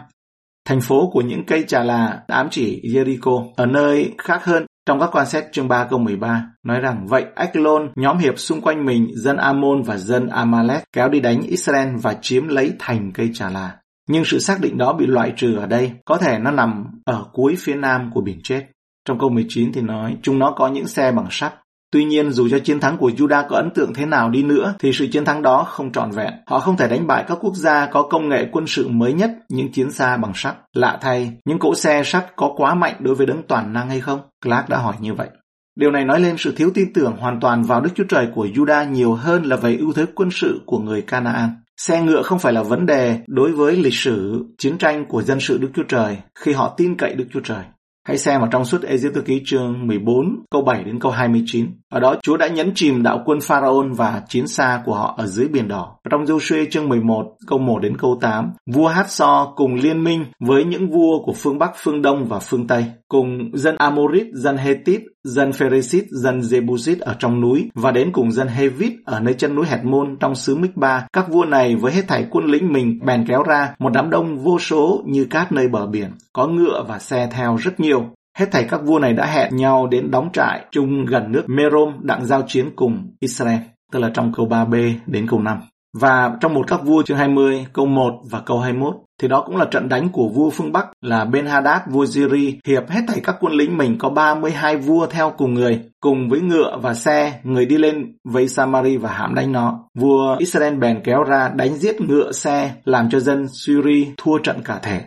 Thành 0.65 0.81
phố 0.81 1.11
của 1.13 1.21
những 1.21 1.45
cây 1.47 1.65
trà 1.69 1.83
là 1.83 2.23
ám 2.27 2.49
chỉ 2.51 2.81
Jericho 2.85 3.53
ở 3.57 3.67
nơi 3.67 4.15
khác 4.19 4.45
hơn 4.45 4.67
trong 4.87 5.01
các 5.01 5.11
quan 5.13 5.27
xét 5.27 5.45
chương 5.53 5.69
3 5.69 5.85
câu 5.91 5.99
13 5.99 6.47
nói 6.63 6.81
rằng 6.81 7.07
vậy 7.07 7.25
Ekkalon 7.37 7.93
nhóm 7.97 8.19
hiệp 8.19 8.39
xung 8.39 8.61
quanh 8.61 8.87
mình 8.87 9.09
dân 9.15 9.37
Amon 9.37 9.83
và 9.83 9.97
dân 9.97 10.29
Amalek 10.29 10.83
kéo 10.93 11.09
đi 11.09 11.21
đánh 11.21 11.43
Israel 11.43 11.89
và 12.03 12.15
chiếm 12.23 12.49
lấy 12.49 12.73
thành 12.79 13.11
cây 13.15 13.31
trà 13.35 13.51
là. 13.51 13.77
Nhưng 14.09 14.25
sự 14.25 14.39
xác 14.39 14.61
định 14.61 14.79
đó 14.79 14.93
bị 14.93 15.07
loại 15.07 15.33
trừ 15.37 15.57
ở 15.57 15.67
đây, 15.67 15.93
có 16.05 16.17
thể 16.17 16.39
nó 16.39 16.51
nằm 16.51 16.85
ở 17.05 17.25
cuối 17.33 17.55
phía 17.59 17.75
nam 17.75 18.11
của 18.15 18.21
biển 18.21 18.41
chết. 18.45 18.67
Trong 19.05 19.19
câu 19.19 19.31
19 19.31 19.73
thì 19.73 19.81
nói, 19.81 20.17
chúng 20.23 20.39
nó 20.39 20.55
có 20.57 20.69
những 20.69 20.87
xe 20.87 21.13
bằng 21.13 21.27
sắt. 21.31 21.55
Tuy 21.93 22.05
nhiên, 22.05 22.31
dù 22.31 22.49
cho 22.51 22.59
chiến 22.59 22.81
thắng 22.81 22.99
của 22.99 23.11
Juda 23.11 23.49
có 23.49 23.57
ấn 23.57 23.71
tượng 23.75 23.95
thế 23.95 24.07
nào 24.07 24.31
đi 24.31 24.43
nữa, 24.43 24.75
thì 24.79 24.93
sự 24.93 25.07
chiến 25.13 25.25
thắng 25.25 25.43
đó 25.43 25.65
không 25.65 25.93
trọn 25.93 26.11
vẹn. 26.11 26.33
Họ 26.47 26.61
không 26.61 26.77
thể 26.77 26.89
đánh 26.89 27.07
bại 27.07 27.25
các 27.29 27.39
quốc 27.41 27.55
gia 27.55 27.87
có 27.87 28.03
công 28.03 28.29
nghệ 28.29 28.47
quân 28.53 28.67
sự 28.67 28.89
mới 28.89 29.13
nhất, 29.13 29.31
những 29.49 29.73
chiến 29.73 29.91
xa 29.91 30.17
bằng 30.17 30.33
sắt. 30.35 30.57
Lạ 30.75 30.99
thay, 31.01 31.33
những 31.45 31.59
cỗ 31.59 31.75
xe 31.75 32.03
sắt 32.05 32.37
có 32.37 32.53
quá 32.57 32.75
mạnh 32.75 32.95
đối 33.01 33.15
với 33.15 33.27
đấng 33.27 33.43
toàn 33.49 33.73
năng 33.73 33.89
hay 33.89 34.01
không? 34.01 34.21
Clark 34.45 34.69
đã 34.69 34.79
hỏi 34.79 34.95
như 35.01 35.15
vậy. 35.15 35.29
Điều 35.77 35.91
này 35.91 36.05
nói 36.05 36.21
lên 36.21 36.37
sự 36.39 36.55
thiếu 36.57 36.71
tin 36.75 36.93
tưởng 36.93 37.17
hoàn 37.17 37.41
toàn 37.41 37.63
vào 37.63 37.81
Đức 37.81 37.91
Chúa 37.95 38.05
Trời 38.09 38.29
của 38.35 38.47
Juda 38.47 38.91
nhiều 38.91 39.15
hơn 39.15 39.43
là 39.43 39.57
về 39.57 39.77
ưu 39.77 39.93
thế 39.93 40.07
quân 40.15 40.31
sự 40.31 40.61
của 40.67 40.79
người 40.79 41.03
Canaan. 41.03 41.51
Xe 41.77 42.03
ngựa 42.03 42.23
không 42.23 42.39
phải 42.39 42.53
là 42.53 42.63
vấn 42.63 42.87
đề 42.87 43.19
đối 43.27 43.53
với 43.53 43.77
lịch 43.77 43.95
sử 43.95 44.45
chiến 44.59 44.79
tranh 44.79 45.05
của 45.09 45.23
dân 45.23 45.41
sự 45.41 45.59
Đức 45.59 45.69
Chúa 45.75 45.83
Trời 45.89 46.19
khi 46.39 46.53
họ 46.53 46.75
tin 46.77 46.97
cậy 46.97 47.15
Đức 47.15 47.25
Chúa 47.33 47.41
Trời. 47.41 47.65
Hãy 48.07 48.19
xem 48.19 48.41
vào 48.41 48.49
trong 48.53 48.65
suốt 48.65 48.83
Ê-díp 48.83 49.13
ký 49.25 49.43
chương 49.45 49.87
14 49.87 50.45
câu 50.51 50.63
7 50.63 50.85
đến 50.85 50.99
câu 50.99 51.13
29. 51.13 51.67
Ở 51.93 52.01
đó 52.01 52.15
Chúa 52.23 52.37
đã 52.37 52.49
nhấn 52.49 52.73
chìm 52.75 53.03
đạo 53.03 53.23
quân 53.25 53.39
Pharaon 53.41 53.93
và 53.93 54.23
chiến 54.29 54.47
xa 54.47 54.83
của 54.85 54.95
họ 54.95 55.15
ở 55.19 55.27
dưới 55.27 55.49
biển 55.49 55.69
đỏ. 55.69 55.97
Trong 56.11 56.25
Joshua 56.25 56.67
chương 56.71 56.89
11 56.89 57.37
câu 57.47 57.59
1 57.59 57.79
đến 57.83 57.97
câu 57.97 58.19
8, 58.21 58.53
vua 58.75 58.89
Hát 58.89 59.11
So 59.11 59.53
cùng 59.57 59.75
liên 59.75 60.05
minh 60.05 60.25
với 60.41 60.65
những 60.65 60.91
vua 60.91 61.23
của 61.25 61.33
phương 61.33 61.59
Bắc, 61.59 61.71
phương 61.77 62.03
Đông 62.03 62.27
và 62.29 62.39
phương 62.39 62.67
Tây, 62.67 62.85
cùng 63.09 63.51
dân 63.55 63.77
Amorit, 63.77 64.27
dân 64.35 64.57
Hethit, 64.57 65.03
dân 65.25 65.53
Pheresit, 65.53 66.05
dân 66.11 66.41
Jebusit 66.41 66.97
ở 67.01 67.17
trong 67.19 67.41
núi 67.41 67.71
và 67.75 67.91
đến 67.91 68.13
cùng 68.13 68.33
dân 68.33 68.49
Hevit 68.49 68.93
ở 69.05 69.21
nơi 69.21 69.35
chân 69.35 69.55
núi 69.55 69.67
Hẹt 69.67 69.85
Môn 69.85 70.17
trong 70.21 70.35
xứ 70.35 70.57
Mích 70.57 70.77
Ba. 70.77 71.07
Các 71.13 71.29
vua 71.29 71.45
này 71.45 71.77
với 71.77 71.93
hết 71.93 72.03
thảy 72.09 72.27
quân 72.31 72.45
lính 72.45 72.73
mình 72.73 72.99
bèn 73.07 73.25
kéo 73.29 73.43
ra 73.43 73.75
một 73.79 73.91
đám 73.93 74.11
đông 74.11 74.39
vô 74.39 74.59
số 74.59 75.03
như 75.07 75.25
cát 75.25 75.53
nơi 75.53 75.69
bờ 75.69 75.87
biển, 75.87 76.11
có 76.33 76.47
ngựa 76.47 76.85
và 76.89 76.99
xe 76.99 77.29
theo 77.33 77.57
rất 77.57 77.81
nhiều. 77.81 78.11
Hết 78.39 78.47
thảy 78.53 78.65
các 78.65 78.81
vua 78.85 78.99
này 78.99 79.13
đã 79.13 79.27
hẹn 79.27 79.57
nhau 79.57 79.87
đến 79.87 80.11
đóng 80.11 80.29
trại 80.33 80.65
chung 80.71 81.05
gần 81.05 81.33
nước 81.33 81.45
Merom 81.47 81.95
đặng 82.01 82.27
giao 82.27 82.43
chiến 82.47 82.71
cùng 82.77 83.15
Israel, 83.21 83.59
tức 83.93 83.99
là 83.99 84.11
trong 84.15 84.33
câu 84.37 84.47
3b 84.47 84.95
đến 85.07 85.27
câu 85.31 85.41
5. 85.41 85.61
Và 85.99 86.37
trong 86.41 86.55
một 86.55 86.67
các 86.67 86.81
vua 86.85 87.03
chương 87.03 87.17
20 87.17 87.67
câu 87.73 87.87
1 87.87 88.15
và 88.31 88.41
câu 88.47 88.61
21 88.61 88.95
thì 89.23 89.29
đó 89.29 89.43
cũng 89.47 89.57
là 89.57 89.65
trận 89.65 89.89
đánh 89.89 90.09
của 90.09 90.29
vua 90.29 90.51
phương 90.51 90.73
Bắc 90.73 90.87
là 91.01 91.25
Ben 91.25 91.47
Hadad 91.47 91.81
vua 91.91 92.07
Syri 92.07 92.59
hiệp 92.67 92.89
hết 92.89 93.01
thảy 93.09 93.21
các 93.25 93.37
quân 93.41 93.53
lính 93.53 93.79
mình 93.79 93.99
có 93.99 94.11
32 94.11 94.77
vua 94.77 95.07
theo 95.07 95.33
cùng 95.39 95.55
người 95.55 95.81
cùng 96.01 96.29
với 96.29 96.41
ngựa 96.41 96.79
và 96.83 96.95
xe 96.95 97.41
người 97.43 97.67
đi 97.67 97.79
lên 97.79 98.17
vây 98.25 98.49
Samari 98.49 98.97
và 98.97 99.13
hãm 99.13 99.35
đánh 99.35 99.53
nó. 99.53 99.79
Vua 99.95 100.37
Israel 100.39 100.75
bèn 100.75 101.01
kéo 101.05 101.23
ra 101.23 101.49
đánh 101.57 101.77
giết 101.77 102.01
ngựa 102.01 102.33
xe 102.33 102.71
làm 102.85 103.11
cho 103.11 103.21
dân 103.21 103.47
Syri 103.49 104.07
thua 104.17 104.39
trận 104.39 104.63
cả 104.65 104.79
thể. 104.83 105.01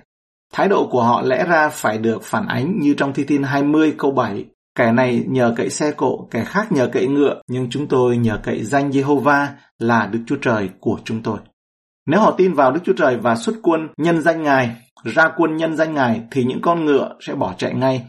Thái 0.53 0.67
độ 0.67 0.87
của 0.91 1.03
họ 1.03 1.21
lẽ 1.21 1.45
ra 1.47 1.69
phải 1.69 1.97
được 1.97 2.23
phản 2.23 2.47
ánh 2.47 2.79
như 2.79 2.93
trong 2.93 3.13
Thi 3.13 3.23
Thiên 3.23 3.43
20 3.43 3.95
câu 3.97 4.11
7 4.11 4.45
Kẻ 4.75 4.91
này 4.91 5.23
nhờ 5.27 5.53
cậy 5.57 5.69
xe 5.69 5.91
cộ, 5.91 6.27
kẻ 6.31 6.43
khác 6.43 6.71
nhờ 6.71 6.89
cậy 6.93 7.07
ngựa, 7.07 7.41
nhưng 7.47 7.69
chúng 7.69 7.87
tôi 7.87 8.17
nhờ 8.17 8.39
cậy 8.43 8.63
danh 8.63 8.89
Jehovah 8.89 9.47
là 9.79 10.09
Đức 10.11 10.19
Chúa 10.27 10.35
Trời 10.41 10.69
của 10.79 10.99
chúng 11.03 11.23
tôi. 11.23 11.39
Nếu 12.05 12.19
họ 12.19 12.31
tin 12.31 12.53
vào 12.53 12.71
Đức 12.71 12.79
Chúa 12.83 12.93
Trời 12.93 13.17
và 13.17 13.35
xuất 13.35 13.55
quân 13.63 13.87
nhân 13.97 14.21
danh 14.21 14.43
Ngài, 14.43 14.75
ra 15.03 15.31
quân 15.37 15.57
nhân 15.57 15.75
danh 15.75 15.93
Ngài 15.93 16.21
thì 16.31 16.43
những 16.43 16.61
con 16.61 16.85
ngựa 16.85 17.15
sẽ 17.19 17.35
bỏ 17.35 17.53
chạy 17.57 17.73
ngay. 17.73 18.05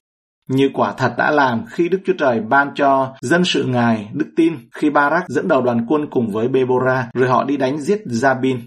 Như 0.49 0.71
quả 0.75 0.93
thật 0.93 1.15
đã 1.19 1.31
làm 1.31 1.65
khi 1.71 1.89
Đức 1.89 1.99
Chúa 2.07 2.13
Trời 2.19 2.41
ban 2.41 2.71
cho 2.75 3.15
dân 3.21 3.45
sự 3.45 3.65
Ngài 3.65 4.11
đức 4.13 4.27
tin 4.37 4.59
khi 4.75 4.91
Barak 4.91 5.25
dẫn 5.29 5.49
đầu 5.49 5.63
đoàn 5.63 5.87
quân 5.89 6.07
cùng 6.11 6.33
với 6.33 6.49
Bebora 6.49 7.11
rồi 7.15 7.29
họ 7.29 7.45
đi 7.45 7.57
đánh 7.57 7.79
giết 7.79 8.03
Jabin. 8.07 8.59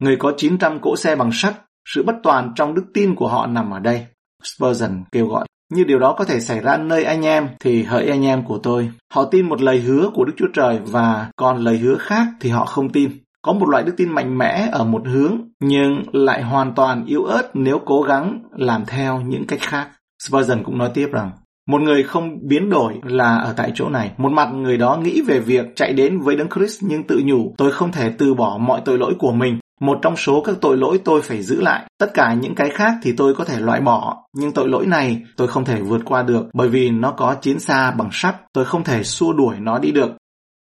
Người 0.00 0.16
có 0.16 0.32
900 0.36 0.80
cỗ 0.80 0.96
xe 0.96 1.16
bằng 1.16 1.30
sắt 1.32 1.54
sự 1.94 2.02
bất 2.02 2.16
toàn 2.22 2.52
trong 2.56 2.74
đức 2.74 2.84
tin 2.94 3.14
của 3.14 3.28
họ 3.28 3.46
nằm 3.46 3.70
ở 3.70 3.78
đây. 3.78 4.06
Spurgeon 4.44 5.04
kêu 5.12 5.26
gọi. 5.26 5.46
Như 5.72 5.84
điều 5.84 5.98
đó 5.98 6.14
có 6.18 6.24
thể 6.24 6.40
xảy 6.40 6.60
ra 6.60 6.76
nơi 6.76 7.04
anh 7.04 7.22
em, 7.22 7.48
thì 7.60 7.82
hỡi 7.82 8.08
anh 8.08 8.24
em 8.24 8.44
của 8.44 8.58
tôi. 8.58 8.90
Họ 9.12 9.24
tin 9.24 9.48
một 9.48 9.62
lời 9.62 9.80
hứa 9.80 10.10
của 10.14 10.24
Đức 10.24 10.32
Chúa 10.36 10.48
Trời 10.54 10.78
và 10.86 11.30
còn 11.36 11.56
lời 11.56 11.78
hứa 11.78 11.96
khác 11.96 12.26
thì 12.40 12.50
họ 12.50 12.64
không 12.64 12.88
tin. 12.88 13.10
Có 13.42 13.52
một 13.52 13.68
loại 13.68 13.82
đức 13.82 13.92
tin 13.96 14.12
mạnh 14.12 14.38
mẽ 14.38 14.68
ở 14.72 14.84
một 14.84 15.02
hướng, 15.06 15.40
nhưng 15.60 16.02
lại 16.12 16.42
hoàn 16.42 16.74
toàn 16.74 17.04
yếu 17.06 17.24
ớt 17.24 17.50
nếu 17.54 17.80
cố 17.86 18.02
gắng 18.02 18.42
làm 18.56 18.84
theo 18.86 19.20
những 19.20 19.46
cách 19.46 19.60
khác. 19.60 19.88
Spurgeon 20.22 20.64
cũng 20.64 20.78
nói 20.78 20.90
tiếp 20.94 21.08
rằng, 21.12 21.30
một 21.68 21.82
người 21.82 22.02
không 22.02 22.38
biến 22.48 22.70
đổi 22.70 22.94
là 23.02 23.36
ở 23.36 23.54
tại 23.56 23.72
chỗ 23.74 23.88
này. 23.88 24.12
Một 24.16 24.32
mặt 24.32 24.48
người 24.52 24.76
đó 24.76 24.96
nghĩ 24.96 25.22
về 25.22 25.40
việc 25.40 25.66
chạy 25.76 25.92
đến 25.92 26.20
với 26.20 26.36
Đấng 26.36 26.48
Christ 26.48 26.82
nhưng 26.82 27.02
tự 27.02 27.22
nhủ, 27.24 27.54
tôi 27.58 27.72
không 27.72 27.92
thể 27.92 28.12
từ 28.18 28.34
bỏ 28.34 28.58
mọi 28.60 28.80
tội 28.84 28.98
lỗi 28.98 29.14
của 29.18 29.32
mình. 29.32 29.58
Một 29.80 29.98
trong 30.02 30.16
số 30.16 30.40
các 30.40 30.56
tội 30.60 30.76
lỗi 30.76 31.00
tôi 31.04 31.22
phải 31.22 31.42
giữ 31.42 31.60
lại. 31.60 31.86
Tất 31.98 32.14
cả 32.14 32.34
những 32.34 32.54
cái 32.54 32.70
khác 32.70 32.92
thì 33.02 33.12
tôi 33.16 33.34
có 33.34 33.44
thể 33.44 33.60
loại 33.60 33.80
bỏ. 33.80 34.24
Nhưng 34.34 34.52
tội 34.52 34.68
lỗi 34.68 34.86
này 34.86 35.22
tôi 35.36 35.48
không 35.48 35.64
thể 35.64 35.80
vượt 35.82 36.00
qua 36.04 36.22
được 36.22 36.46
bởi 36.52 36.68
vì 36.68 36.90
nó 36.90 37.10
có 37.10 37.34
chiến 37.34 37.60
xa 37.60 37.90
bằng 37.90 38.08
sắt. 38.12 38.36
Tôi 38.52 38.64
không 38.64 38.84
thể 38.84 39.02
xua 39.02 39.32
đuổi 39.32 39.56
nó 39.60 39.78
đi 39.78 39.92
được. 39.92 40.10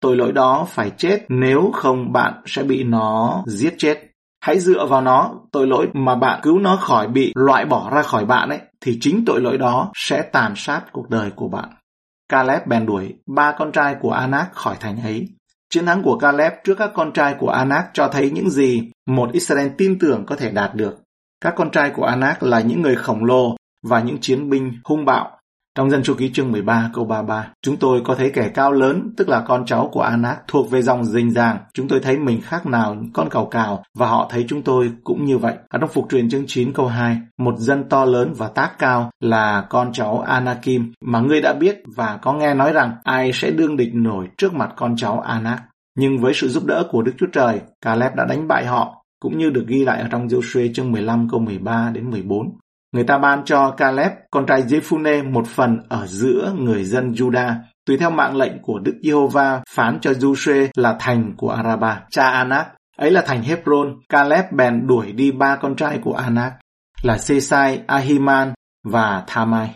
Tội 0.01 0.17
lỗi 0.17 0.33
đó 0.33 0.67
phải 0.69 0.91
chết 0.97 1.25
nếu 1.29 1.71
không 1.75 2.13
bạn 2.13 2.35
sẽ 2.47 2.63
bị 2.63 2.85
nó 2.85 3.43
giết 3.47 3.75
chết. 3.79 3.99
Hãy 4.41 4.61
dựa 4.61 4.87
vào 4.87 5.01
nó, 5.01 5.35
tội 5.53 5.67
lỗi 5.67 5.89
mà 5.93 6.15
bạn 6.15 6.41
cứu 6.43 6.59
nó 6.59 6.77
khỏi 6.77 7.09
bị 7.09 7.33
loại 7.35 7.65
bỏ 7.65 7.91
ra 7.91 8.03
khỏi 8.03 8.25
bạn 8.25 8.49
ấy, 8.49 8.61
thì 8.81 8.99
chính 9.01 9.25
tội 9.27 9.41
lỗi 9.41 9.59
đó 9.59 9.91
sẽ 9.95 10.23
tàn 10.23 10.53
sát 10.57 10.83
cuộc 10.93 11.11
đời 11.11 11.31
của 11.37 11.49
bạn. 11.49 11.69
Caleb 12.29 12.67
bèn 12.67 12.87
đuổi 12.87 13.15
ba 13.27 13.53
con 13.59 13.73
trai 13.73 13.97
của 14.01 14.11
Anak 14.11 14.53
khỏi 14.53 14.77
thành 14.81 15.03
ấy. 15.03 15.29
Chiến 15.77 15.87
thắng 15.87 16.03
của 16.03 16.19
Caleb 16.19 16.53
trước 16.65 16.75
các 16.75 16.91
con 16.95 17.13
trai 17.13 17.35
của 17.39 17.49
Anak 17.49 17.91
cho 17.93 18.09
thấy 18.09 18.31
những 18.31 18.51
gì 18.51 18.91
một 19.07 19.33
Israel 19.33 19.69
tin 19.79 19.99
tưởng 19.99 20.27
có 20.27 20.37
thể 20.37 20.51
đạt 20.51 20.75
được. 20.75 20.97
Các 21.41 21.55
con 21.57 21.71
trai 21.71 21.91
của 21.91 22.05
Anak 22.05 22.43
là 22.43 22.61
những 22.61 22.83
người 22.83 22.97
khổng 22.97 23.25
lồ 23.25 23.57
và 23.83 24.01
những 24.01 24.19
chiến 24.21 24.51
binh 24.51 24.73
hung 24.85 25.05
bạo 25.05 25.36
trong 25.77 25.91
dân 25.91 26.03
chu 26.03 26.15
ký 26.15 26.31
chương 26.33 26.53
13 26.53 26.91
câu 26.93 27.05
33, 27.05 27.49
chúng 27.63 27.77
tôi 27.77 28.01
có 28.05 28.15
thấy 28.15 28.31
kẻ 28.35 28.51
cao 28.55 28.73
lớn, 28.73 29.13
tức 29.17 29.29
là 29.29 29.41
con 29.41 29.67
cháu 29.67 29.89
của 29.93 30.01
Anak, 30.01 30.39
thuộc 30.49 30.71
về 30.71 30.83
dòng 30.83 31.05
dinh 31.05 31.31
dàng. 31.31 31.59
Chúng 31.75 31.89
tôi 31.89 32.01
thấy 32.01 32.19
mình 32.19 32.41
khác 32.41 32.67
nào 32.67 32.97
con 33.13 33.29
cào 33.31 33.47
cào, 33.47 33.83
và 33.99 34.07
họ 34.07 34.29
thấy 34.31 34.45
chúng 34.49 34.63
tôi 34.63 34.93
cũng 35.05 35.25
như 35.25 35.39
vậy. 35.39 35.55
Ở 35.69 35.79
trong 35.79 35.91
phục 35.91 36.07
truyền 36.11 36.31
chương 36.31 36.45
9 36.47 36.73
câu 36.73 36.87
2, 36.87 37.19
một 37.39 37.59
dân 37.59 37.89
to 37.89 38.05
lớn 38.05 38.33
và 38.37 38.49
tác 38.49 38.79
cao 38.79 39.11
là 39.21 39.67
con 39.71 39.93
cháu 39.93 40.21
Anakim, 40.21 40.93
mà 41.01 41.21
ngươi 41.21 41.41
đã 41.41 41.53
biết 41.53 41.83
và 41.97 42.19
có 42.23 42.33
nghe 42.33 42.55
nói 42.55 42.73
rằng 42.73 42.97
ai 43.05 43.31
sẽ 43.35 43.51
đương 43.51 43.77
địch 43.77 43.95
nổi 43.95 44.29
trước 44.39 44.55
mặt 44.55 44.73
con 44.77 44.97
cháu 44.97 45.21
Anak. 45.21 45.63
Nhưng 45.99 46.19
với 46.19 46.35
sự 46.35 46.49
giúp 46.49 46.65
đỡ 46.65 46.85
của 46.91 47.03
Đức 47.03 47.13
Chúa 47.19 47.27
Trời, 47.33 47.61
Caleb 47.81 48.15
đã 48.15 48.25
đánh 48.25 48.49
bại 48.49 48.67
họ, 48.67 49.05
cũng 49.21 49.39
như 49.39 49.51
được 49.51 49.65
ghi 49.67 49.85
lại 49.85 50.01
ở 50.01 50.09
trong 50.11 50.29
Joshua 50.29 50.73
chương 50.75 50.93
15 50.93 51.29
câu 51.31 51.41
13 51.41 51.91
đến 51.95 52.11
14. 52.11 52.57
Người 52.93 53.05
ta 53.05 53.19
ban 53.19 53.45
cho 53.45 53.71
Caleb, 53.71 54.13
con 54.31 54.47
trai 54.47 54.63
Jephunneh 54.63 55.33
một 55.33 55.47
phần 55.47 55.79
ở 55.89 56.07
giữa 56.07 56.53
người 56.59 56.85
dân 56.85 57.13
Judah, 57.13 57.55
tùy 57.87 57.97
theo 57.97 58.11
mạng 58.11 58.37
lệnh 58.37 58.63
của 58.63 58.79
Đức 58.79 58.95
Giê-hô-va 59.03 59.63
phán 59.69 59.99
cho 60.01 60.11
Joshua 60.11 60.69
là 60.77 60.97
thành 60.99 61.33
của 61.37 61.51
Araba, 61.51 62.01
cha 62.11 62.29
Anak. 62.29 62.69
Ấy 62.97 63.11
là 63.11 63.23
thành 63.27 63.43
Hebron, 63.43 63.97
Caleb 64.09 64.45
bèn 64.53 64.87
đuổi 64.87 65.13
đi 65.13 65.33
ba 65.33 65.57
con 65.57 65.77
trai 65.77 65.99
của 65.99 66.15
Anak, 66.15 66.53
là 67.03 67.19
Sesai, 67.19 67.81
Ahiman 67.87 68.53
và 68.85 69.25
Thamai. 69.27 69.71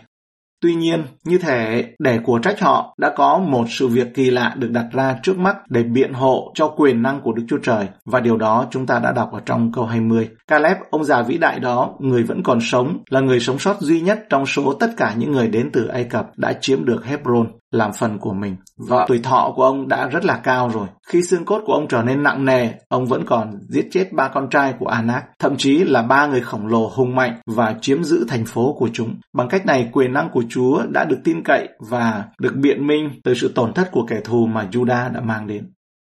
Tuy 0.61 0.75
nhiên, 0.75 1.03
như 1.23 1.37
thể 1.37 1.85
để 1.99 2.19
của 2.23 2.39
trách 2.39 2.59
họ 2.59 2.95
đã 2.97 3.13
có 3.15 3.37
một 3.37 3.65
sự 3.69 3.87
việc 3.87 4.07
kỳ 4.13 4.29
lạ 4.29 4.55
được 4.57 4.71
đặt 4.71 4.85
ra 4.91 5.19
trước 5.23 5.37
mắt 5.37 5.57
để 5.69 5.83
biện 5.83 6.13
hộ 6.13 6.51
cho 6.55 6.67
quyền 6.67 7.01
năng 7.01 7.21
của 7.21 7.33
Đức 7.33 7.43
Chúa 7.47 7.57
Trời 7.57 7.87
và 8.05 8.19
điều 8.19 8.37
đó 8.37 8.67
chúng 8.71 8.85
ta 8.85 8.99
đã 8.99 9.11
đọc 9.11 9.29
ở 9.33 9.39
trong 9.45 9.71
câu 9.71 9.85
20. 9.85 10.29
Caleb, 10.47 10.77
ông 10.89 11.03
già 11.03 11.21
vĩ 11.21 11.37
đại 11.37 11.59
đó, 11.59 11.95
người 11.99 12.23
vẫn 12.23 12.43
còn 12.43 12.59
sống, 12.61 12.97
là 13.09 13.19
người 13.19 13.39
sống 13.39 13.59
sót 13.59 13.81
duy 13.81 14.01
nhất 14.01 14.19
trong 14.29 14.45
số 14.45 14.73
tất 14.73 14.89
cả 14.97 15.13
những 15.17 15.31
người 15.31 15.47
đến 15.47 15.69
từ 15.73 15.87
Ai 15.87 16.03
Cập 16.03 16.37
đã 16.37 16.53
chiếm 16.53 16.85
được 16.85 17.05
Hebron 17.05 17.47
làm 17.71 17.93
phần 17.93 18.19
của 18.19 18.33
mình. 18.33 18.55
Và 18.77 19.05
tuổi 19.07 19.19
thọ 19.19 19.53
của 19.55 19.63
ông 19.63 19.87
đã 19.87 20.07
rất 20.07 20.25
là 20.25 20.37
cao 20.43 20.69
rồi. 20.69 20.87
Khi 21.07 21.21
xương 21.21 21.45
cốt 21.45 21.61
của 21.65 21.73
ông 21.73 21.87
trở 21.87 22.03
nên 22.03 22.23
nặng 22.23 22.45
nề, 22.45 22.69
ông 22.89 23.05
vẫn 23.05 23.25
còn 23.25 23.59
giết 23.69 23.87
chết 23.91 24.13
ba 24.13 24.27
con 24.27 24.49
trai 24.49 24.73
của 24.79 24.87
Anak, 24.87 25.25
thậm 25.39 25.57
chí 25.57 25.83
là 25.83 26.01
ba 26.01 26.27
người 26.27 26.41
khổng 26.41 26.67
lồ 26.67 26.91
hùng 26.95 27.15
mạnh 27.15 27.39
và 27.45 27.75
chiếm 27.81 28.03
giữ 28.03 28.25
thành 28.27 28.45
phố 28.45 28.75
của 28.79 28.89
chúng. 28.93 29.15
Bằng 29.33 29.47
cách 29.47 29.65
này, 29.65 29.89
quyền 29.91 30.13
năng 30.13 30.29
của 30.29 30.43
Chúa 30.49 30.83
đã 30.89 31.05
được 31.05 31.19
tin 31.23 31.43
cậy 31.43 31.67
và 31.89 32.25
được 32.39 32.55
biện 32.55 32.87
minh 32.87 33.09
từ 33.23 33.33
sự 33.33 33.51
tổn 33.55 33.73
thất 33.73 33.91
của 33.91 34.05
kẻ 34.07 34.19
thù 34.23 34.45
mà 34.45 34.67
Judah 34.71 35.13
đã 35.13 35.21
mang 35.21 35.47
đến. 35.47 35.71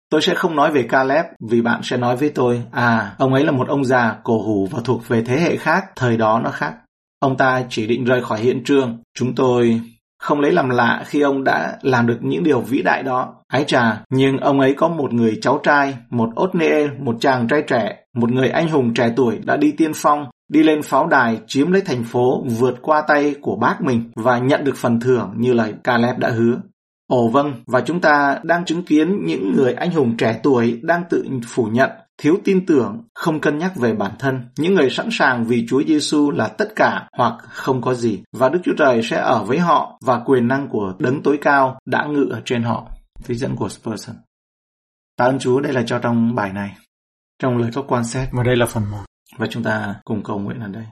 Tôi 0.10 0.22
sẽ 0.22 0.36
không 0.36 0.56
nói 0.56 0.72
về 0.72 0.84
Caleb 0.84 1.26
vì 1.50 1.62
bạn 1.62 1.84
sẽ 1.84 1.98
nói 1.98 2.16
với 2.16 2.30
tôi, 2.30 2.64
à, 2.72 3.16
ông 3.18 3.34
ấy 3.34 3.44
là 3.44 3.52
một 3.52 3.68
ông 3.68 3.86
già 3.86 4.16
cổ 4.24 4.42
hủ 4.42 4.68
và 4.72 4.80
thuộc 4.84 5.08
về 5.08 5.24
thế 5.24 5.40
hệ 5.40 5.56
khác, 5.56 5.86
thời 5.96 6.18
đó 6.18 6.42
nó 6.44 6.50
khác. 6.50 6.74
Ông 7.20 7.38
ta 7.38 7.64
chỉ 7.70 7.88
định 7.88 8.04
rời 8.04 8.24
khỏi 8.24 8.40
hiện 8.40 8.64
trường. 8.64 8.98
Chúng 9.18 9.36
tôi 9.36 9.82
không 10.24 10.40
lấy 10.40 10.52
làm 10.52 10.70
lạ 10.70 11.04
khi 11.06 11.22
ông 11.22 11.44
đã 11.44 11.78
làm 11.82 12.08
được 12.08 12.18
những 12.22 12.44
điều 12.44 12.62
vĩ 12.62 12.82
đại 12.82 13.04
đó. 13.04 13.36
Ái 13.48 13.64
trà, 13.68 14.04
nhưng 14.10 14.38
ông 14.38 14.60
ấy 14.60 14.74
có 14.74 14.88
một 14.88 15.14
người 15.14 15.38
cháu 15.42 15.60
trai, 15.64 15.98
một 16.10 16.30
Otniel, 16.42 16.90
một 17.00 17.16
chàng 17.20 17.48
trai 17.48 17.62
trẻ, 17.68 17.98
một 18.14 18.32
người 18.32 18.50
anh 18.50 18.70
hùng 18.70 18.94
trẻ 18.94 19.14
tuổi 19.16 19.40
đã 19.46 19.58
đi 19.58 19.72
tiên 19.72 19.92
phong, 19.96 20.26
đi 20.50 20.64
lên 20.64 20.82
pháo 20.82 21.08
đài 21.08 21.40
chiếm 21.48 21.72
lấy 21.72 21.82
thành 21.82 22.04
phố 22.04 22.44
vượt 22.60 22.76
qua 22.82 23.02
tay 23.08 23.36
của 23.42 23.56
bác 23.56 23.82
mình 23.82 24.12
và 24.16 24.38
nhận 24.38 24.64
được 24.64 24.76
phần 24.76 25.00
thưởng 25.00 25.34
như 25.38 25.54
lời 25.54 25.74
Caleb 25.84 26.18
đã 26.18 26.30
hứa. 26.30 26.56
Ồ 27.08 27.28
vâng, 27.28 27.54
và 27.68 27.82
chúng 27.82 28.00
ta 28.00 28.40
đang 28.44 28.66
chứng 28.66 28.84
kiến 28.84 29.26
những 29.26 29.54
người 29.56 29.74
anh 29.74 29.92
hùng 29.92 30.18
trẻ 30.18 30.40
tuổi 30.44 30.80
đang 30.84 31.04
tự 31.10 31.26
phủ 31.48 31.66
nhận 31.66 31.90
thiếu 32.24 32.38
tin 32.44 32.66
tưởng, 32.66 33.04
không 33.14 33.40
cân 33.42 33.58
nhắc 33.58 33.76
về 33.76 33.94
bản 33.94 34.12
thân, 34.20 34.42
những 34.58 34.76
người 34.76 34.90
sẵn 34.90 35.10
sàng 35.12 35.46
vì 35.46 35.66
Chúa 35.70 35.84
Giêsu 35.84 36.32
là 36.32 36.48
tất 36.48 36.76
cả 36.76 37.08
hoặc 37.18 37.34
không 37.50 37.82
có 37.82 37.94
gì 37.94 38.24
và 38.32 38.50
Đức 38.50 38.60
Chúa 38.64 38.74
Trời 38.78 39.04
sẽ 39.04 39.18
ở 39.18 39.44
với 39.44 39.60
họ 39.60 40.00
và 40.02 40.20
quyền 40.26 40.48
năng 40.48 40.68
của 40.68 40.94
đấng 41.00 41.24
tối 41.24 41.38
cao 41.42 41.80
đã 41.86 42.06
ngự 42.06 42.28
ở 42.32 42.42
trên 42.46 42.64
họ. 42.64 42.88
Trích 43.28 43.38
dẫn 43.38 43.56
của 43.56 43.70
Spurgeon. 43.70 44.16
Tạ 45.18 45.26
ơn 45.26 45.40
Chúa 45.40 45.60
đây 45.60 45.74
là 45.74 45.84
cho 45.86 46.00
trong 46.00 46.36
bài 46.36 46.54
này, 46.54 46.78
trong 47.40 47.58
lời 47.58 47.72
các 47.74 47.86
quan 47.88 48.06
xét 48.06 48.30
và 48.32 48.44
đây 48.44 48.56
là 48.56 48.66
phần 48.66 48.84
1 48.92 48.98
và 49.38 49.48
chúng 49.50 49.64
ta 49.64 49.96
cùng 50.04 50.24
cầu 50.24 50.40
nguyện 50.40 50.60
ở 50.60 50.68
đây. 50.68 50.86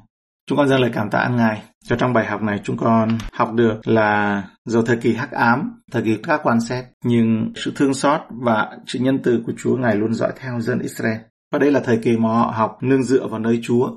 Chúng 0.51 0.57
con 0.57 0.67
dâng 0.67 0.81
lời 0.81 0.91
cảm 0.93 1.09
tạ 1.09 1.19
ơn 1.19 1.35
Ngài 1.35 1.61
cho 1.83 1.95
trong 1.95 2.13
bài 2.13 2.25
học 2.25 2.41
này 2.41 2.59
chúng 2.63 2.77
con 2.77 3.17
học 3.33 3.53
được 3.53 3.87
là 3.87 4.43
dù 4.65 4.81
thời 4.81 4.97
kỳ 4.97 5.13
hắc 5.13 5.31
ám, 5.31 5.81
thời 5.91 6.03
kỳ 6.03 6.17
các 6.23 6.39
quan 6.43 6.61
xét, 6.61 6.85
nhưng 7.03 7.53
sự 7.55 7.73
thương 7.75 7.93
xót 7.93 8.21
và 8.29 8.77
sự 8.87 8.99
nhân 8.99 9.19
từ 9.23 9.43
của 9.45 9.53
Chúa 9.57 9.77
Ngài 9.77 9.95
luôn 9.95 10.13
dõi 10.13 10.31
theo 10.39 10.59
dân 10.59 10.79
Israel. 10.79 11.17
Và 11.51 11.59
đây 11.59 11.71
là 11.71 11.79
thời 11.79 11.97
kỳ 11.97 12.17
mà 12.17 12.29
họ 12.29 12.53
học 12.55 12.77
nương 12.81 13.03
dựa 13.03 13.27
vào 13.27 13.39
nơi 13.39 13.59
Chúa. 13.63 13.91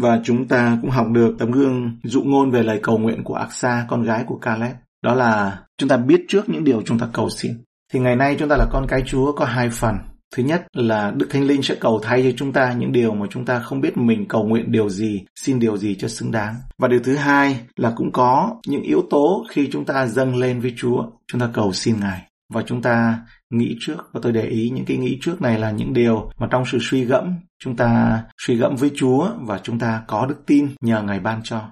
Và 0.00 0.20
chúng 0.24 0.48
ta 0.48 0.78
cũng 0.80 0.90
học 0.90 1.06
được 1.12 1.36
tấm 1.38 1.50
gương 1.50 1.98
dụ 2.04 2.22
ngôn 2.22 2.50
về 2.50 2.62
lời 2.62 2.80
cầu 2.82 2.98
nguyện 2.98 3.24
của 3.24 3.34
Aksa, 3.34 3.86
con 3.88 4.02
gái 4.02 4.24
của 4.26 4.38
Caleb. 4.38 4.76
Đó 5.04 5.14
là 5.14 5.58
chúng 5.78 5.88
ta 5.88 5.96
biết 5.96 6.24
trước 6.28 6.48
những 6.48 6.64
điều 6.64 6.82
chúng 6.82 6.98
ta 6.98 7.08
cầu 7.12 7.30
xin. 7.30 7.52
Thì 7.92 8.00
ngày 8.00 8.16
nay 8.16 8.36
chúng 8.38 8.48
ta 8.48 8.56
là 8.56 8.66
con 8.70 8.86
cái 8.88 9.02
Chúa 9.06 9.32
có 9.32 9.44
hai 9.44 9.70
phần. 9.70 9.94
Thứ 10.36 10.42
nhất 10.42 10.66
là 10.72 11.12
Đức 11.16 11.26
Thánh 11.30 11.44
Linh 11.44 11.62
sẽ 11.62 11.74
cầu 11.80 12.00
thay 12.02 12.22
cho 12.22 12.30
chúng 12.36 12.52
ta 12.52 12.72
những 12.72 12.92
điều 12.92 13.14
mà 13.14 13.26
chúng 13.30 13.44
ta 13.44 13.58
không 13.58 13.80
biết 13.80 13.96
mình 13.96 14.28
cầu 14.28 14.44
nguyện 14.44 14.72
điều 14.72 14.88
gì, 14.88 15.24
xin 15.36 15.58
điều 15.58 15.76
gì 15.76 15.94
cho 15.94 16.08
xứng 16.08 16.30
đáng. 16.30 16.54
Và 16.78 16.88
điều 16.88 17.00
thứ 17.04 17.16
hai 17.16 17.60
là 17.76 17.92
cũng 17.96 18.12
có 18.12 18.56
những 18.66 18.82
yếu 18.82 19.02
tố 19.10 19.44
khi 19.50 19.68
chúng 19.72 19.84
ta 19.84 20.06
dâng 20.06 20.36
lên 20.36 20.60
với 20.60 20.74
Chúa, 20.76 21.04
chúng 21.26 21.40
ta 21.40 21.50
cầu 21.52 21.72
xin 21.72 22.00
Ngài. 22.00 22.22
Và 22.52 22.62
chúng 22.66 22.82
ta 22.82 23.20
nghĩ 23.50 23.76
trước, 23.80 24.10
và 24.12 24.20
tôi 24.22 24.32
để 24.32 24.42
ý 24.42 24.70
những 24.70 24.84
cái 24.84 24.96
nghĩ 24.96 25.18
trước 25.20 25.42
này 25.42 25.58
là 25.58 25.70
những 25.70 25.92
điều 25.92 26.30
mà 26.38 26.46
trong 26.50 26.64
sự 26.66 26.78
suy 26.80 27.04
gẫm, 27.04 27.34
chúng 27.62 27.76
ta 27.76 28.22
suy 28.42 28.56
gẫm 28.56 28.76
với 28.76 28.90
Chúa 28.94 29.28
và 29.40 29.58
chúng 29.62 29.78
ta 29.78 30.02
có 30.06 30.26
đức 30.26 30.46
tin 30.46 30.68
nhờ 30.80 31.02
Ngài 31.02 31.20
ban 31.20 31.40
cho. 31.44 31.62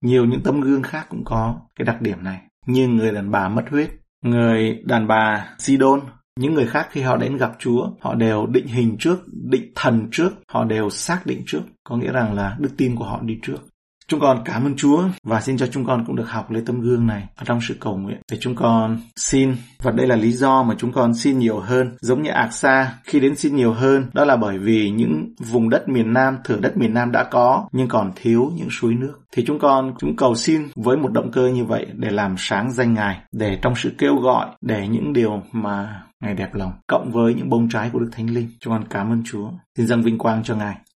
Nhiều 0.00 0.24
những 0.24 0.42
tấm 0.42 0.60
gương 0.60 0.82
khác 0.82 1.06
cũng 1.08 1.24
có 1.24 1.60
cái 1.76 1.84
đặc 1.84 2.00
điểm 2.00 2.24
này. 2.24 2.40
Như 2.66 2.88
người 2.88 3.12
đàn 3.12 3.30
bà 3.30 3.48
mất 3.48 3.64
huyết, 3.70 3.90
người 4.24 4.82
đàn 4.84 5.06
bà 5.06 5.54
Sidon 5.58 6.00
những 6.36 6.54
người 6.54 6.66
khác 6.66 6.88
khi 6.90 7.00
họ 7.00 7.16
đến 7.16 7.36
gặp 7.36 7.52
Chúa, 7.58 7.90
họ 8.00 8.14
đều 8.14 8.46
định 8.46 8.66
hình 8.66 8.96
trước, 8.98 9.18
định 9.32 9.72
thần 9.74 10.08
trước, 10.12 10.30
họ 10.48 10.64
đều 10.64 10.90
xác 10.90 11.26
định 11.26 11.42
trước, 11.46 11.60
có 11.84 11.96
nghĩa 11.96 12.12
rằng 12.12 12.34
là 12.34 12.56
đức 12.58 12.70
tin 12.76 12.96
của 12.96 13.04
họ 13.04 13.20
đi 13.22 13.38
trước. 13.42 13.69
Chúng 14.10 14.20
con 14.20 14.42
cảm 14.44 14.64
ơn 14.64 14.76
Chúa 14.76 15.02
và 15.22 15.40
xin 15.40 15.56
cho 15.56 15.66
chúng 15.66 15.84
con 15.84 16.04
cũng 16.06 16.16
được 16.16 16.28
học 16.30 16.50
lấy 16.50 16.62
tấm 16.66 16.80
gương 16.80 17.06
này 17.06 17.28
ở 17.36 17.44
trong 17.46 17.60
sự 17.60 17.76
cầu 17.80 17.96
nguyện. 17.96 18.18
Để 18.32 18.38
chúng 18.40 18.54
con 18.54 19.00
xin, 19.16 19.54
và 19.82 19.90
đây 19.90 20.06
là 20.06 20.16
lý 20.16 20.32
do 20.32 20.62
mà 20.62 20.74
chúng 20.78 20.92
con 20.92 21.14
xin 21.14 21.38
nhiều 21.38 21.60
hơn, 21.60 21.96
giống 22.00 22.22
như 22.22 22.30
Ác 22.30 22.52
Sa 22.52 22.94
khi 23.04 23.20
đến 23.20 23.36
xin 23.36 23.56
nhiều 23.56 23.72
hơn, 23.72 24.10
đó 24.12 24.24
là 24.24 24.36
bởi 24.36 24.58
vì 24.58 24.90
những 24.90 25.34
vùng 25.38 25.68
đất 25.70 25.88
miền 25.88 26.12
Nam, 26.12 26.36
thửa 26.44 26.56
đất 26.60 26.76
miền 26.76 26.94
Nam 26.94 27.12
đã 27.12 27.24
có, 27.24 27.68
nhưng 27.72 27.88
còn 27.88 28.12
thiếu 28.16 28.52
những 28.56 28.68
suối 28.70 28.94
nước. 28.94 29.20
Thì 29.32 29.44
chúng 29.46 29.58
con, 29.58 29.94
chúng 29.98 30.16
cầu 30.16 30.34
xin 30.34 30.62
với 30.76 30.96
một 30.96 31.12
động 31.12 31.30
cơ 31.32 31.48
như 31.48 31.64
vậy 31.64 31.86
để 31.94 32.10
làm 32.10 32.34
sáng 32.38 32.72
danh 32.72 32.94
Ngài, 32.94 33.20
để 33.32 33.58
trong 33.62 33.74
sự 33.76 33.92
kêu 33.98 34.16
gọi, 34.16 34.46
để 34.60 34.88
những 34.88 35.12
điều 35.12 35.42
mà 35.52 36.02
Ngài 36.20 36.34
đẹp 36.34 36.54
lòng, 36.54 36.72
cộng 36.86 37.10
với 37.12 37.34
những 37.34 37.48
bông 37.48 37.68
trái 37.68 37.90
của 37.92 37.98
Đức 37.98 38.10
Thánh 38.12 38.30
Linh. 38.30 38.48
Chúng 38.60 38.72
con 38.72 38.84
cảm 38.90 39.12
ơn 39.12 39.22
Chúa. 39.24 39.50
Xin 39.76 39.86
dâng 39.86 40.02
vinh 40.02 40.18
quang 40.18 40.42
cho 40.42 40.56
Ngài. 40.56 40.76